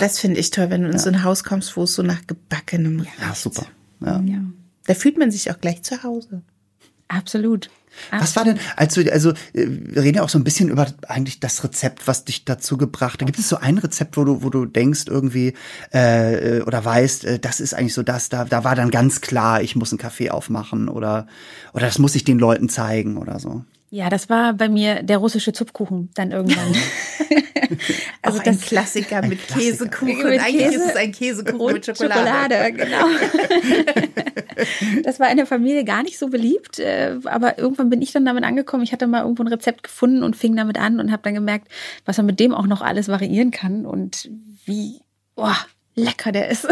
[0.00, 2.26] Das finde ich toll, wenn du in so ein Haus kommst, wo es so nach
[2.26, 3.12] gebackenem riecht.
[3.20, 3.66] ja, super.
[4.04, 4.22] Ja.
[4.86, 6.42] Da fühlt man sich auch gleich zu Hause.
[7.08, 7.70] absolut.
[8.10, 10.86] Was war denn, als du, also äh, wir reden ja auch so ein bisschen über
[11.06, 13.26] eigentlich das Rezept, was dich dazu gebracht hat.
[13.26, 15.54] Gibt es so ein Rezept, wo du, wo du denkst irgendwie
[15.90, 19.62] äh, oder weißt, äh, das ist eigentlich so das, da, da war dann ganz klar,
[19.62, 21.26] ich muss einen Kaffee aufmachen oder
[21.72, 23.64] oder das muss ich den Leuten zeigen oder so.
[23.90, 26.74] Ja, das war bei mir der russische Zupfkuchen dann irgendwann.
[28.22, 29.88] Also ein Klassiker mit Klassiker.
[29.88, 30.30] Käsekuchen.
[30.30, 32.54] Mit Eigentlich Käse ist es ein Käsekuchen und mit Schokolade.
[32.54, 33.06] Schokolade, genau.
[35.02, 38.24] das war in der Familie gar nicht so beliebt, äh, aber irgendwann bin ich dann
[38.24, 38.82] damit angekommen.
[38.82, 41.68] Ich hatte mal irgendwo ein Rezept gefunden und fing damit an und habe dann gemerkt,
[42.04, 44.30] was man mit dem auch noch alles variieren kann und
[44.64, 45.00] wie
[45.36, 45.48] oh,
[45.98, 46.66] lecker der ist.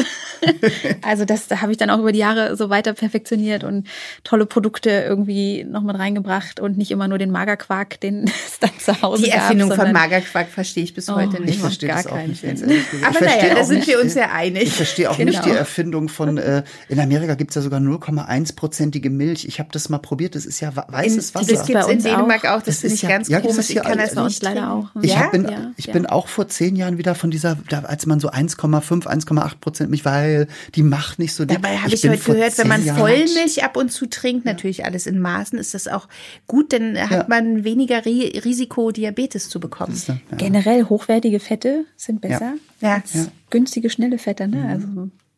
[1.03, 3.87] also das da habe ich dann auch über die Jahre so weiter perfektioniert und
[4.25, 8.71] tolle Produkte irgendwie noch mit reingebracht und nicht immer nur den Magerquark, den es dann
[8.79, 9.41] zu Hause Die gab.
[9.41, 11.51] Erfindung von sondern- Magerquark verstehe ich bis Oh, heute ich nicht.
[11.55, 12.41] Ich verstehe gar das auch keinen nicht.
[12.41, 12.51] Sinn.
[12.51, 13.17] ganz ehrlich gesagt.
[13.17, 14.63] Aber naja, da sind nicht, wir uns äh, ja einig.
[14.65, 15.45] Ich verstehe auch nicht Genau.
[15.45, 19.45] die Erfindung von, äh, in Amerika gibt's ja sogar 0,1-prozentige Milch.
[19.47, 21.53] Ich habe das mal probiert, das ist ja weißes In, Wasser.
[21.55, 22.51] das gibt es bei in uns Dänemark auch.
[22.59, 22.63] auch.
[22.63, 23.69] Das, Das ist ich ja- ganz ja, komisch.
[23.71, 24.87] ja ich kann das bei uns nicht leider auch.
[25.03, 25.93] Ich bin, ich ja.
[25.93, 29.91] bin auch vor zehn Jahren wieder von dieser, da, als man so 1,5, 1,8 Prozent
[29.91, 31.61] Milch, weil die macht nicht so dick.
[31.63, 35.07] Dabei habe ich, bin heute gehört, wenn man Vollmilch ab und zu trinkt, natürlich alles
[35.07, 36.09] in Maßen, ist das auch
[36.47, 37.27] gut, dann hat Ja.
[37.29, 40.01] man weniger Ri Risiko, Diabetes zu bekommen.
[40.07, 40.17] Ja.
[40.37, 42.95] Generell hochwertige Fette sind besser Ja.
[42.95, 44.49] als günstige, schnelle Fette.
[44.49, 44.67] Ne?
[44.69, 44.87] Also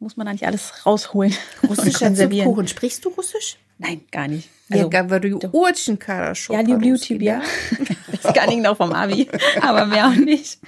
[0.00, 2.14] muss man da nicht alles rausholen und Russischer.
[2.14, 2.68] Zupfkuchen.
[2.68, 3.58] Sprichst du Russisch?
[3.79, 4.49] Nein, gar nicht.
[4.69, 7.41] Я Also, говорю очень хорошо ja, люблю по-русски, тебя.
[7.41, 7.95] да.
[8.21, 9.27] Das kann ich noch vom Abi,
[9.61, 10.59] aber mehr auch nicht.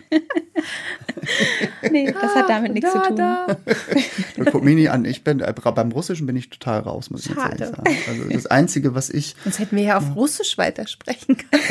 [1.91, 4.45] nee, das hat damit nichts zu tun.
[4.51, 7.27] Guck mich nicht an, ich bin, äh, beim Russischen bin ich total raus, muss ich
[7.27, 7.63] jetzt Schade.
[7.63, 7.97] ehrlich sagen.
[8.09, 11.63] Also das Einzige, was ich, Sonst hätten wir ja auf Russisch weitersprechen können.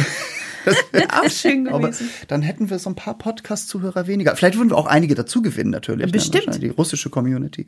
[0.65, 2.09] Das wäre auch schön aber gewesen.
[2.27, 4.35] dann hätten wir so ein paar Podcast-Zuhörer weniger.
[4.35, 6.05] Vielleicht würden wir auch einige dazu gewinnen, natürlich.
[6.07, 6.47] ne, Bestimmt.
[6.47, 7.67] wahrscheinlich, Die russische Community.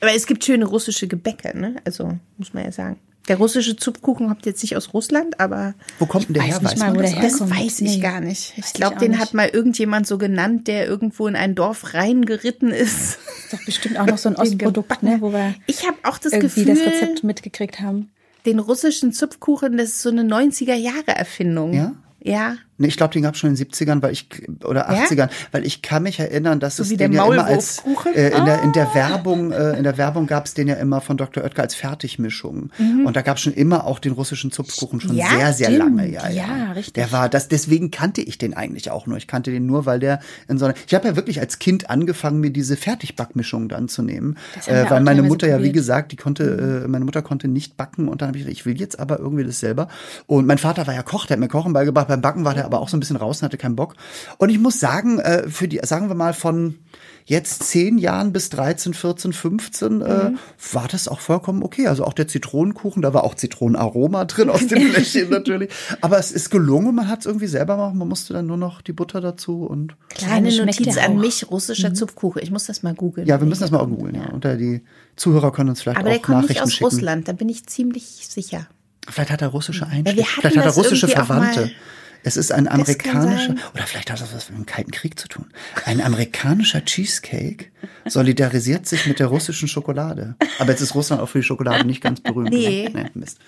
[0.00, 1.76] Aber es gibt schöne russische Gebäcke, ne?
[1.84, 2.98] Also, muss man ja sagen.
[3.28, 6.58] Der russische Zupfkuchen kommt jetzt nicht aus Russland, aber Wo kommt denn der her?
[6.62, 7.14] Weiß man wo das?
[7.14, 8.00] das weiß ich Nee.
[8.00, 8.52] gar nicht.
[8.58, 9.20] Ich glaube, den nicht.
[9.20, 13.18] hat mal irgendjemand so genannt, der irgendwo in ein Dorf reingeritten ist.
[13.44, 16.34] Ist doch bestimmt auch noch so ein Ostprodukt, ne, wo wir Ich habe auch das
[16.34, 18.10] irgendwie Gefühl, das Rezept mitgekriegt haben.
[18.46, 21.72] Den russischen Zupfkuchen, das ist so eine 90er-Jahre-Erfindung.
[21.72, 21.94] Ja?
[22.20, 22.56] Ja.
[22.76, 24.28] Nee, ich glaube, den gab es schon in den 70ern, weil ich
[24.64, 25.04] oder Ja?
[25.04, 27.82] 80ern, weil ich kann mich erinnern, dass es wie den ja immer als
[28.14, 31.00] äh, in der in der Werbung äh, in der Werbung gab es den ja immer
[31.00, 31.44] von Dr.
[31.44, 32.70] Oetker als Fertigmischung
[33.04, 35.18] und da gab es schon immer auch den russischen Zupfkuchen schon Mhm.
[35.18, 35.78] Ja, sehr sehr stimmt.
[35.96, 36.94] lange, ja, Ja, richtig.
[36.94, 39.16] Der war das deswegen kannte ich den eigentlich auch nur.
[39.18, 40.18] Ich kannte den nur, weil der
[40.48, 44.02] in so einer Ich habe ja wirklich als Kind angefangen, mir diese Fertigbackmischung dann zu
[44.02, 47.76] nehmen, äh, weil meine Mutter ja wie gesagt, die konnte äh, meine Mutter konnte nicht
[47.76, 49.88] backen und dann habe ich gesagt, ich will jetzt aber irgendwie das selber
[50.26, 52.63] und mein Vater war ja Koch, der hat mir Kochen beigebracht, beim Backen war der
[52.64, 53.94] aber auch so ein bisschen raus und hatte keinen Bock.
[54.38, 56.78] Und ich muss sagen, äh, für die, sagen wir mal, von
[57.26, 60.32] jetzt zehn Jahren bis 13, 14, 15 äh,
[60.72, 61.86] war das auch vollkommen okay.
[61.86, 65.70] Also auch der Zitronenkuchen, da war auch Zitronenaroma drin aus dem Fläschchen natürlich.
[66.00, 67.98] Aber es ist gelungen, man hat es irgendwie selber machen.
[67.98, 72.42] Man musste dann nur noch die Butter dazu und Kleine Notiz an mich, russischer Zupfkuchen.
[72.42, 73.26] Ich muss das mal googeln.
[73.26, 74.14] ja, wir müssen das mal auch googeln.
[74.14, 74.26] Ja.
[74.30, 74.82] Und die
[75.16, 76.84] Zuhörer können uns vielleicht Aber der auch kommt nicht Nachrichten aus schicken.
[76.84, 78.66] Russland, da bin ich ziemlich sicher.
[79.08, 80.24] Vielleicht hat er russische Einschläge.
[80.24, 81.70] Vielleicht hat er russische Verwandte.
[82.26, 85.44] Es ist ein amerikanischer, oder vielleicht hat das was mit dem Kalten Krieg zu tun.
[85.84, 87.66] Ein amerikanischer Cheesecake
[88.06, 90.34] solidarisiert sich mit der russischen Schokolade.
[90.58, 92.50] Aber jetzt ist Russland auch für die Schokolade nicht ganz berühmt.
[92.50, 92.88] Nee.
[92.92, 93.02] Ne?
[93.02, 93.38] Nee, Mist.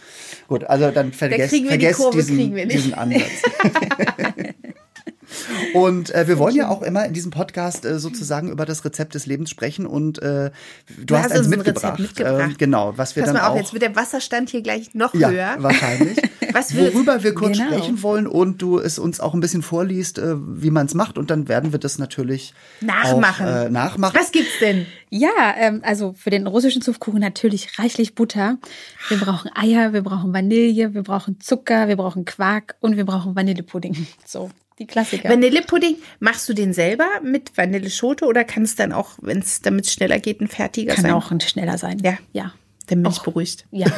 [0.47, 2.77] Gut, also dann vergesst, kriegen wir die vergesst Kurve, diesen, kriegen wir nicht.
[2.77, 3.23] diesen Ansatz.
[5.75, 9.15] Und äh, wir wollen ja auch immer in diesem Podcast äh, sozusagen über das Rezept
[9.15, 10.51] des Lebens sprechen und äh,
[10.97, 11.85] du, Du hast, hast eins mitgebracht.
[11.85, 12.59] Rezept mitgebracht.
[12.59, 15.15] Genau, was wir Pass dann mal auf, auch jetzt wird der Wasserstand hier gleich noch
[15.15, 15.55] ja, höher.
[15.59, 16.19] wahrscheinlich.
[16.73, 17.71] Worüber wir kurz Genau.
[17.71, 21.19] sprechen wollen und du es uns auch ein bisschen vorliest, äh, wie man es macht.
[21.19, 23.47] Und dann werden wir das natürlich Nachmachen.
[23.47, 24.19] Auch, äh, nachmachen.
[24.19, 24.87] Was gibt's denn?
[25.11, 25.29] Ja,
[25.59, 28.57] ähm, also für den russischen Zupfkuchen natürlich reichlich Butter.
[29.09, 33.37] Wir brauchen Eier, wir brauchen Vanille, wir brauchen Zucker, wir brauchen Quark und wir brauchen
[33.37, 34.07] Vanillepudding.
[34.25, 35.29] So, die Klassiker.
[35.29, 39.89] Vanillepudding, machst du den selber mit Vanilleschote oder kann es dann auch, wenn es damit
[39.89, 41.13] schneller geht, ein fertiger Kann sein?
[41.13, 41.99] auch ein schneller sein.
[42.01, 42.19] Ja.
[42.33, 42.53] Ja.
[42.89, 43.67] Dann bin ich beruhigt.
[43.73, 43.89] Ja,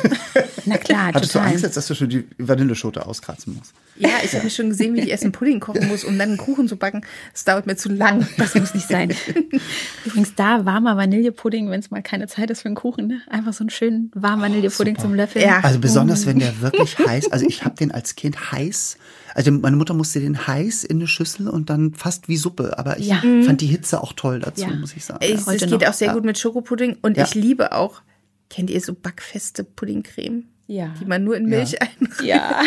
[0.65, 1.49] na klar, Hattest total.
[1.49, 3.75] du Angst jetzt, dass du schon die Vanilleschote auskratzen musst?
[3.97, 6.39] Ja, ich habe schon gesehen, wie ich erst einen Pudding kochen muss, um dann einen
[6.39, 7.03] Kuchen zu backen.
[7.35, 8.27] Das dauert mir zu lang.
[8.39, 9.15] Das muss nicht sein.
[10.07, 13.21] Übrigens, da warmer Vanillepudding, wenn es mal keine Zeit ist für einen Kuchen, ne?
[13.29, 15.07] Einfach so einen schönen warmen Vanillepudding super.
[15.09, 15.45] zum Löffeln.
[15.45, 15.61] Ja.
[15.61, 18.97] Also besonders, wenn der wirklich heiß, also ich habe den als Kind heiß,
[19.39, 22.99] also meine Mutter musste den heiß in eine Schüssel und dann fast wie Suppe, aber
[22.99, 23.21] ich Ja.
[23.21, 24.71] fand die Hitze auch toll dazu, Ja.
[24.71, 25.21] muss ich sagen.
[25.23, 25.37] Ich, ja.
[25.37, 25.89] das heute geht noch.
[25.89, 27.25] auch sehr gut mit Schokopudding und Ja.
[27.25, 28.03] ich liebe auch,
[28.51, 30.93] kennt ihr so backfeste Puddingcreme, Ja.
[31.01, 31.89] die man nur in Milch ein.
[32.25, 32.63] Ja.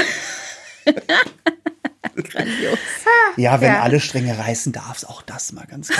[2.15, 2.79] Grandios.
[3.37, 3.81] Ja, wenn Ja.
[3.81, 5.99] alle Stränge reißen, darf es auch das mal ganz ganz.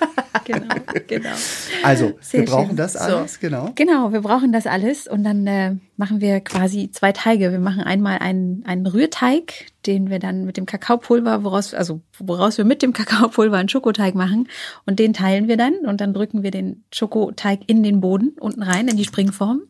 [0.46, 0.74] Genau,
[1.08, 1.34] genau.
[1.82, 2.76] Also, Sehr wir brauchen schön.
[2.76, 3.72] das alles, genau.
[3.74, 7.50] Genau, wir brauchen das alles und dann äh, machen wir quasi zwei Teige.
[7.50, 12.58] Wir machen einmal einen, einen Rührteig, den wir dann mit dem Kakaopulver, woraus, also woraus
[12.58, 14.48] wir mit dem Kakaopulver einen Schokoteig machen
[14.84, 18.62] und den teilen wir dann und dann drücken wir den Schokoteig in den Boden unten
[18.62, 19.62] rein in die Springform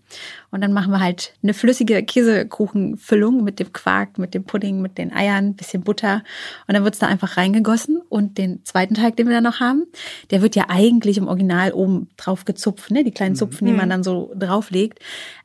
[0.50, 4.98] und dann machen wir halt eine flüssige Käsekuchenfüllung mit dem Quark, mit dem Pudding, mit
[4.98, 6.22] den Eiern, bisschen Butter
[6.66, 9.86] und dann wird's da einfach reingegossen und den zweiten Teig, den wir dann noch haben,
[10.30, 13.04] der wird ja eigentlich im Original oben drauf gezupft, ne?
[13.04, 14.98] die kleinen Zupfen, die man dann so drauflegt.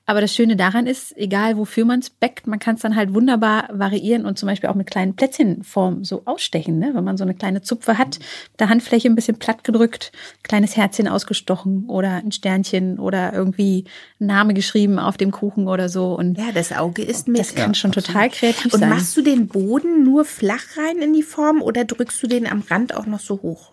[0.08, 3.14] Aber das Schöne daran ist, egal wofür man es backt, man kann es dann halt
[3.14, 6.80] wunderbar variieren und zum Beispiel auch mit kleinen Plätzchenformen so ausstechen.
[6.80, 6.92] Ne?
[6.94, 8.20] Wenn man so eine kleine Zupfe hat,
[8.60, 10.12] der Handfläche ein bisschen platt gedrückt,
[10.44, 13.86] kleines Herzchen ausgestochen oder ein Sternchen oder irgendwie
[14.20, 16.18] ein Name geschrieben auf dem Kuchen oder so.
[16.18, 17.40] Und Ja, das Auge ist mit.
[17.40, 18.90] das kann schon total kreativ und sein.
[18.90, 22.64] machst du den Boden nur flach rein in die Form oder drückst du den am
[22.70, 23.72] Rand auch noch so hoch?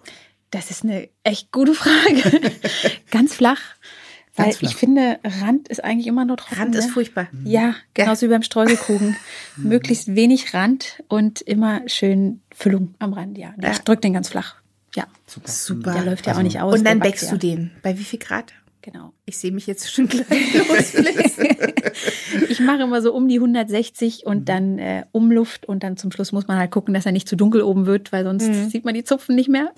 [0.51, 2.51] Das ist eine echt gute Frage.
[3.11, 3.61] Ganz flach.
[4.35, 4.71] Weil Ganz flach.
[4.71, 6.61] ich finde, Rand ist eigentlich immer nur trocken.
[6.61, 6.93] Rand ist ne?
[6.93, 7.27] furchtbar.
[7.45, 9.17] Ja, genauso wie beim Streuselkuchen.
[9.57, 13.55] Möglichst wenig Rand und immer schön Füllung am Rand, ja.
[13.59, 13.73] Ich Ja.
[13.85, 14.57] drück den ganz flach.
[14.95, 15.07] Ja.
[15.27, 15.51] Super.
[15.51, 15.93] Super.
[15.93, 16.79] Der läuft ja auch nicht aus.
[16.79, 17.73] Und dann der backst du den.
[17.83, 18.53] Bei wie viel Grad?
[18.81, 19.13] Genau.
[19.27, 21.47] Ich sehe mich jetzt schon gleich losflitzen.
[22.51, 24.31] Ich mache immer so um die 160 Mhm.
[24.31, 27.29] und dann äh, Umluft und dann zum Schluss muss man halt gucken, dass er nicht
[27.29, 28.69] zu dunkel oben wird, weil sonst Mhm.
[28.71, 29.73] sieht man die Zupfen nicht mehr.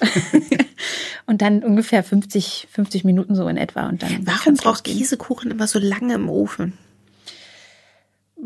[1.27, 4.85] und dann ungefähr 50, 50 Minuten so in etwa und dann Warum braucht.
[4.85, 6.75] Käsekuchen immer so lange im Ofen?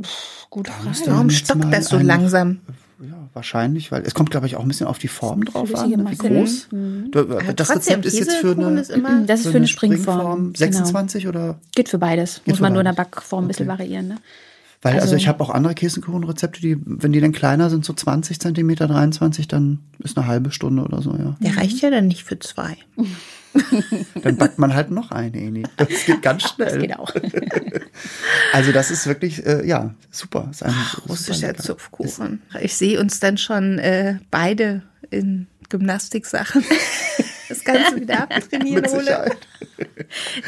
[0.02, 0.70] Frage.
[1.04, 2.60] du- Warum stockt das so langsam?
[3.00, 5.90] Ja, wahrscheinlich, weil es kommt, glaube ich, auch ein bisschen auf die Form drauf an,
[5.90, 6.68] wie Masse, groß.
[6.70, 7.08] ne?
[7.10, 10.52] Du, Aber das Rezept ist jetzt für eine, ist immer- Das ist für eine Springform.
[10.52, 10.56] Genau.
[10.58, 11.58] 26 oder?
[11.74, 12.40] Geht für beides.
[12.46, 13.10] Muss für man nur in der beides.
[13.10, 13.78] Backform ein bisschen Okay.
[13.80, 14.08] variieren.
[14.08, 14.16] Ne?
[14.82, 17.92] Weil, also, Also- ich habe auch andere Käsekuchenrezepte, die, wenn die dann kleiner sind, so
[17.94, 21.36] 20 Zentimeter, 23, dann ist eine halbe Stunde oder so, ja.
[21.40, 22.76] Der reicht ja dann nicht für zwei.
[24.22, 25.64] Dann backt man halt noch eine, Eni.
[25.76, 26.68] Das geht ganz schnell.
[26.70, 27.12] Das geht auch.
[28.52, 30.48] Also das ist wirklich, äh, ja, super.
[30.50, 31.62] Ist ein super Russischer lecker.
[31.62, 32.42] Zupfkuchen.
[32.60, 36.64] Ich sehe uns dann schon äh, beide in Gymnastiksachen.
[37.48, 39.00] Das Ganze wieder abtrainieren, Mit Ole.
[39.04, 39.36] Sicherheit.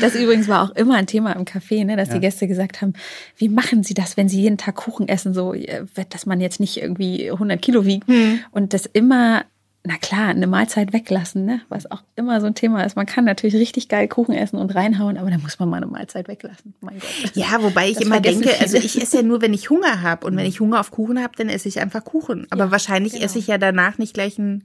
[0.01, 2.15] Das übrigens war auch immer ein Thema im Café, ne, dass Ja.
[2.15, 2.95] die Gäste gesagt haben,
[3.37, 6.59] wie machen Sie das, wenn Sie jeden Tag Kuchen essen, so, äh, dass man jetzt
[6.61, 8.41] nicht irgendwie 100 Kilo wiegt Hm.
[8.53, 9.45] und das immer,
[9.87, 12.97] na klar, eine Mahlzeit weglassen, ne, was auch immer so ein Thema ist.
[12.97, 15.87] Man kann natürlich richtig geil Kuchen essen und reinhauen, aber da muss man mal eine
[15.87, 16.75] Mahlzeit weglassen.
[16.81, 17.31] Mein Gott.
[17.35, 18.61] Ja, wobei ich Das immer denke, viele.
[18.61, 20.27] also ich esse ja nur, wenn ich Hunger habe.
[20.27, 22.47] Und wenn ich Hunger auf Kuchen habe, dann esse ich einfach Kuchen.
[22.51, 23.25] Aber Ja, wahrscheinlich genau.
[23.25, 24.65] esse ich ja danach nicht gleich ein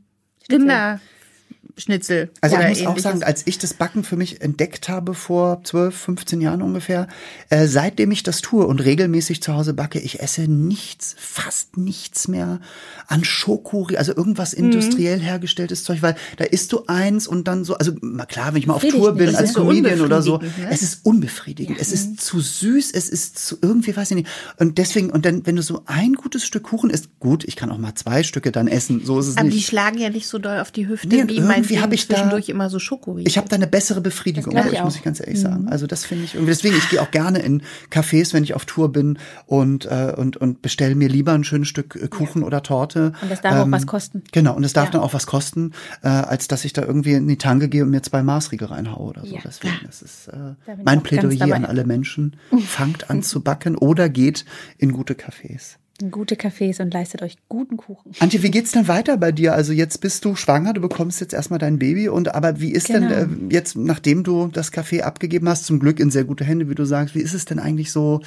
[1.76, 2.32] Rinderschnitzel.
[2.42, 3.04] Also ich muss auch ähnliches.
[3.04, 7.08] sagen, als ich das Backen für mich entdeckt habe vor 12, 15 Jahren ungefähr,
[7.50, 12.28] äh, seitdem ich das tue und regelmäßig zu Hause backe, ich esse nichts, fast nichts
[12.28, 12.60] mehr
[13.08, 14.66] an Schokori, also irgendwas Mhm.
[14.66, 18.60] industriell hergestelltes Zeug, weil da isst du eins und dann so, also mal klar, wenn
[18.60, 20.50] ich mal auf Befriedigt Tour bin als so Comedian oder so, ne?
[20.70, 24.30] es ist unbefriedigend, es ist zu süß, es ist zu irgendwie, weiß ich nicht.
[24.58, 27.72] Und deswegen, und dann, wenn du so ein gutes Stück Kuchen isst, gut, ich kann
[27.72, 29.68] auch mal zwei Stücke dann essen, so ist es Aber die nicht.
[29.68, 32.16] schlagen ja nicht so doll auf die Hüfte, Nee, wie mein irgendwie hab ich da-
[32.16, 33.28] zwischendurch immer so Schokoriegel.
[33.28, 35.68] Ich habe da eine bessere Befriedigung, ich ich, muss ich ganz ehrlich sagen.
[35.70, 36.52] Also das finde ich irgendwie.
[36.52, 40.38] Deswegen, ich gehe auch gerne in Cafés, wenn ich auf Tour bin und äh, und
[40.38, 43.14] und bestelle mir lieber ein schönes Stück äh, Kuchen oder Torte.
[43.22, 44.24] Und das darf auch was kosten.
[44.32, 44.92] Genau, und es darf Ja.
[44.92, 45.72] dann auch was kosten,
[46.04, 49.08] äh, als dass ich da irgendwie in die Tanke gehe und mir zwei Maßriegel reinhaue
[49.10, 49.36] oder so.
[49.36, 49.42] Ja.
[49.44, 52.36] Deswegen, das ist äh, mein Plädoyer an alle Menschen.
[52.66, 54.46] Fangt an zu backen oder geht
[54.78, 55.76] in gute Cafés.
[56.10, 58.14] Gute Cafés und leistet euch guten Kuchen.
[58.20, 59.54] Antje, wie geht's denn weiter bei dir?
[59.54, 62.88] Also jetzt bist du schwanger, du bekommst jetzt erstmal dein Baby und aber wie ist
[62.88, 63.10] Genau.
[63.10, 66.70] denn äh, jetzt, nachdem du das Café abgegeben hast, zum Glück in sehr gute Hände,
[66.70, 68.22] wie du sagst, wie ist es denn eigentlich so?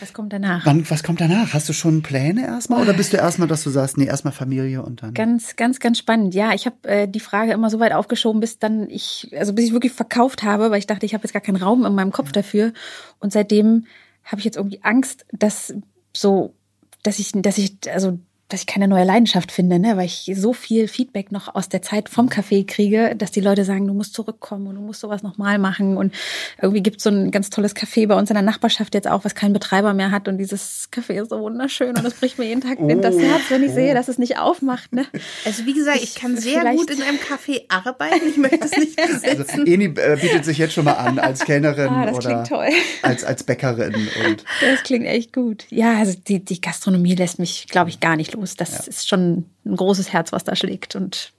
[0.00, 0.64] Was kommt danach?
[0.64, 1.54] Wann, was kommt danach?
[1.54, 4.82] Hast du schon Pläne erstmal oder bist du erstmal, dass du sagst, nee, erstmal Familie
[4.82, 5.12] und dann?
[5.14, 6.34] Ganz, ganz, ganz spannend.
[6.34, 9.64] Ja, ich habe äh, die Frage immer so weit aufgeschoben, bis dann ich, also bis
[9.64, 12.12] ich wirklich verkauft habe, weil ich dachte, ich habe jetzt gar keinen Raum in meinem
[12.12, 12.72] Kopf dafür.
[13.18, 13.86] Und seitdem
[14.22, 15.74] habe ich jetzt irgendwie Angst, dass
[16.16, 16.54] so,
[17.02, 18.18] dass ich, dass ich, also
[18.48, 19.96] dass ich keine neue Leidenschaft finde, ne?
[19.96, 23.64] weil ich so viel Feedback noch aus der Zeit vom Café kriege, dass die Leute
[23.64, 25.98] sagen, du musst zurückkommen und du musst sowas nochmal machen.
[25.98, 26.14] Und
[26.60, 29.24] irgendwie gibt es so ein ganz tolles Café bei uns in der Nachbarschaft jetzt auch,
[29.24, 30.28] was keinen Betreiber mehr hat.
[30.28, 33.42] Und dieses Café ist so wunderschön und das bricht mir jeden Tag oh, das Herz,
[33.50, 33.74] wenn ich oh.
[33.74, 34.94] sehe, dass es nicht aufmacht.
[34.94, 35.04] Ne?
[35.44, 38.28] Also wie gesagt, ich kann sehr gut in einem Café arbeiten.
[38.30, 39.60] Ich möchte es nicht also besitzen.
[39.60, 42.46] Also, Eni äh, bietet sich jetzt schon mal an als Kellnerin ah, oder
[43.02, 43.94] als, als Bäckerin.
[44.26, 45.66] Und das klingt echt gut.
[45.68, 48.37] Ja, also die, die Gastronomie lässt mich, glaube ich, gar nicht los.
[48.56, 48.78] Das ja.
[48.84, 50.96] ist schon ein großes Herz, was da schlägt.
[50.96, 51.32] Und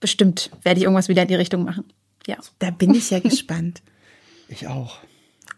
[0.00, 1.84] bestimmt werde ich irgendwas wieder in die Richtung machen.
[2.26, 2.36] Ja.
[2.58, 3.82] Da bin ich ja gespannt.
[4.52, 4.98] Ich auch.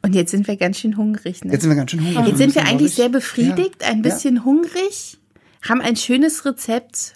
[0.03, 1.43] Und jetzt sind wir ganz schön hungrig.
[1.45, 1.53] Ne?
[1.53, 2.27] Jetzt sind wir ganz schön hungrig.
[2.27, 3.89] Jetzt sind wir eigentlich sehr befriedigt, ja.
[3.89, 4.45] ein bisschen ja.
[4.45, 5.17] hungrig,
[5.67, 7.15] haben ein schönes Rezept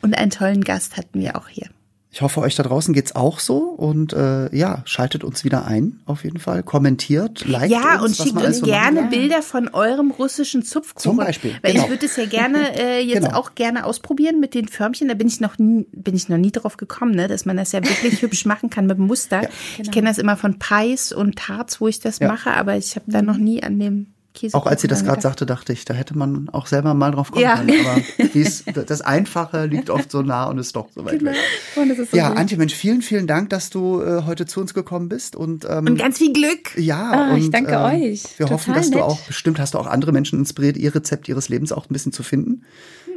[0.00, 1.68] und einen tollen Gast hatten wir auch hier.
[2.12, 6.00] Ich hoffe, euch da draußen geht's auch so und äh, ja, schaltet uns wieder ein,
[6.06, 6.64] auf jeden Fall.
[6.64, 8.18] Kommentiert, liked ja, uns.
[8.18, 9.10] Ja, und schickt uns so gerne machen.
[9.10, 11.02] Bilder von eurem russischen Zupfkuchen.
[11.02, 11.54] Zum Beispiel.
[11.62, 11.84] Weil genau.
[11.84, 13.38] ich würde es ja gerne äh, jetzt genau.
[13.38, 15.06] auch gerne ausprobieren mit den Förmchen.
[15.06, 17.70] Da bin ich noch nie, bin ich noch nie drauf gekommen, ne, dass man das
[17.70, 19.42] ja wirklich hübsch machen kann mit dem Muster.
[19.42, 19.82] Ja, genau.
[19.82, 22.26] Ich kenne das immer von Pies und Tarts, wo ich das ja.
[22.26, 25.20] mache, aber ich habe da noch nie an dem Käse auch als sie das gerade
[25.20, 27.56] sagte, dachte ich, da hätte man auch selber mal drauf kommen ja.
[27.56, 27.72] können.
[27.84, 31.32] Aber das Einfache liegt oft so nah und ist doch so weit genau.
[31.32, 32.08] weg.
[32.10, 32.38] So ja, gut.
[32.38, 35.34] Antje, Mensch, vielen, vielen Dank, dass du äh, heute zu uns gekommen bist.
[35.34, 36.76] Und, ähm, und ganz viel Glück.
[36.76, 38.22] Ja, oh, und, ich danke äh, euch.
[38.38, 39.00] Wir Total hoffen, dass nett.
[39.00, 41.92] du auch, bestimmt hast du auch andere Menschen inspiriert, ihr Rezept ihres Lebens auch ein
[41.92, 42.62] bisschen zu finden.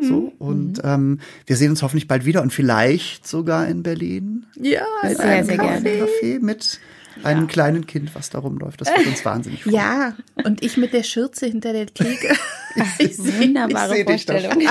[0.01, 0.07] Mhm.
[0.07, 0.89] So, und mhm.
[0.89, 4.45] ähm, wir sehen uns hoffentlich bald wieder und vielleicht sogar in Berlin.
[4.59, 5.97] Ja, sehr, sehr gerne.
[5.99, 6.79] Kaffee mit
[7.23, 7.47] einem ja.
[7.47, 8.81] kleinen Kind, was da rumläuft.
[8.81, 9.75] Das wird uns wahnsinnig freuen.
[9.75, 12.35] Ja, und ich mit der Schürze hinter der Theke.
[12.97, 14.63] ich wunderbare ich Vorstellung.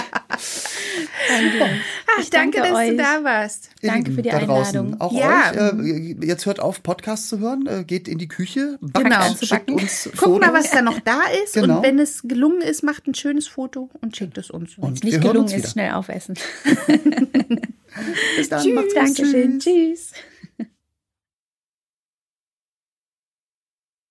[1.29, 2.91] Ach, danke, danke, dass euch.
[2.91, 3.71] du da warst.
[3.83, 5.01] Danke für die Einladung.
[5.01, 5.53] Auch ja.
[5.53, 5.79] euch.
[5.79, 7.67] Äh, jetzt hört auf, Podcast zu hören.
[7.67, 8.79] Äh, geht in die Küche.
[8.81, 9.35] Backt, genau.
[9.41, 11.55] Schickt uns Guckt mal, was da noch da ist.
[11.55, 11.79] Genau.
[11.79, 14.77] Und wenn es gelungen ist, macht ein schönes Foto und schickt es uns.
[14.77, 16.35] Und wenn es nicht gelungen ist, schnell aufessen.
[18.37, 18.63] Bis dann.
[18.63, 18.95] Tschüss.
[18.95, 19.59] Dankeschön.
[19.59, 20.13] Tschüss.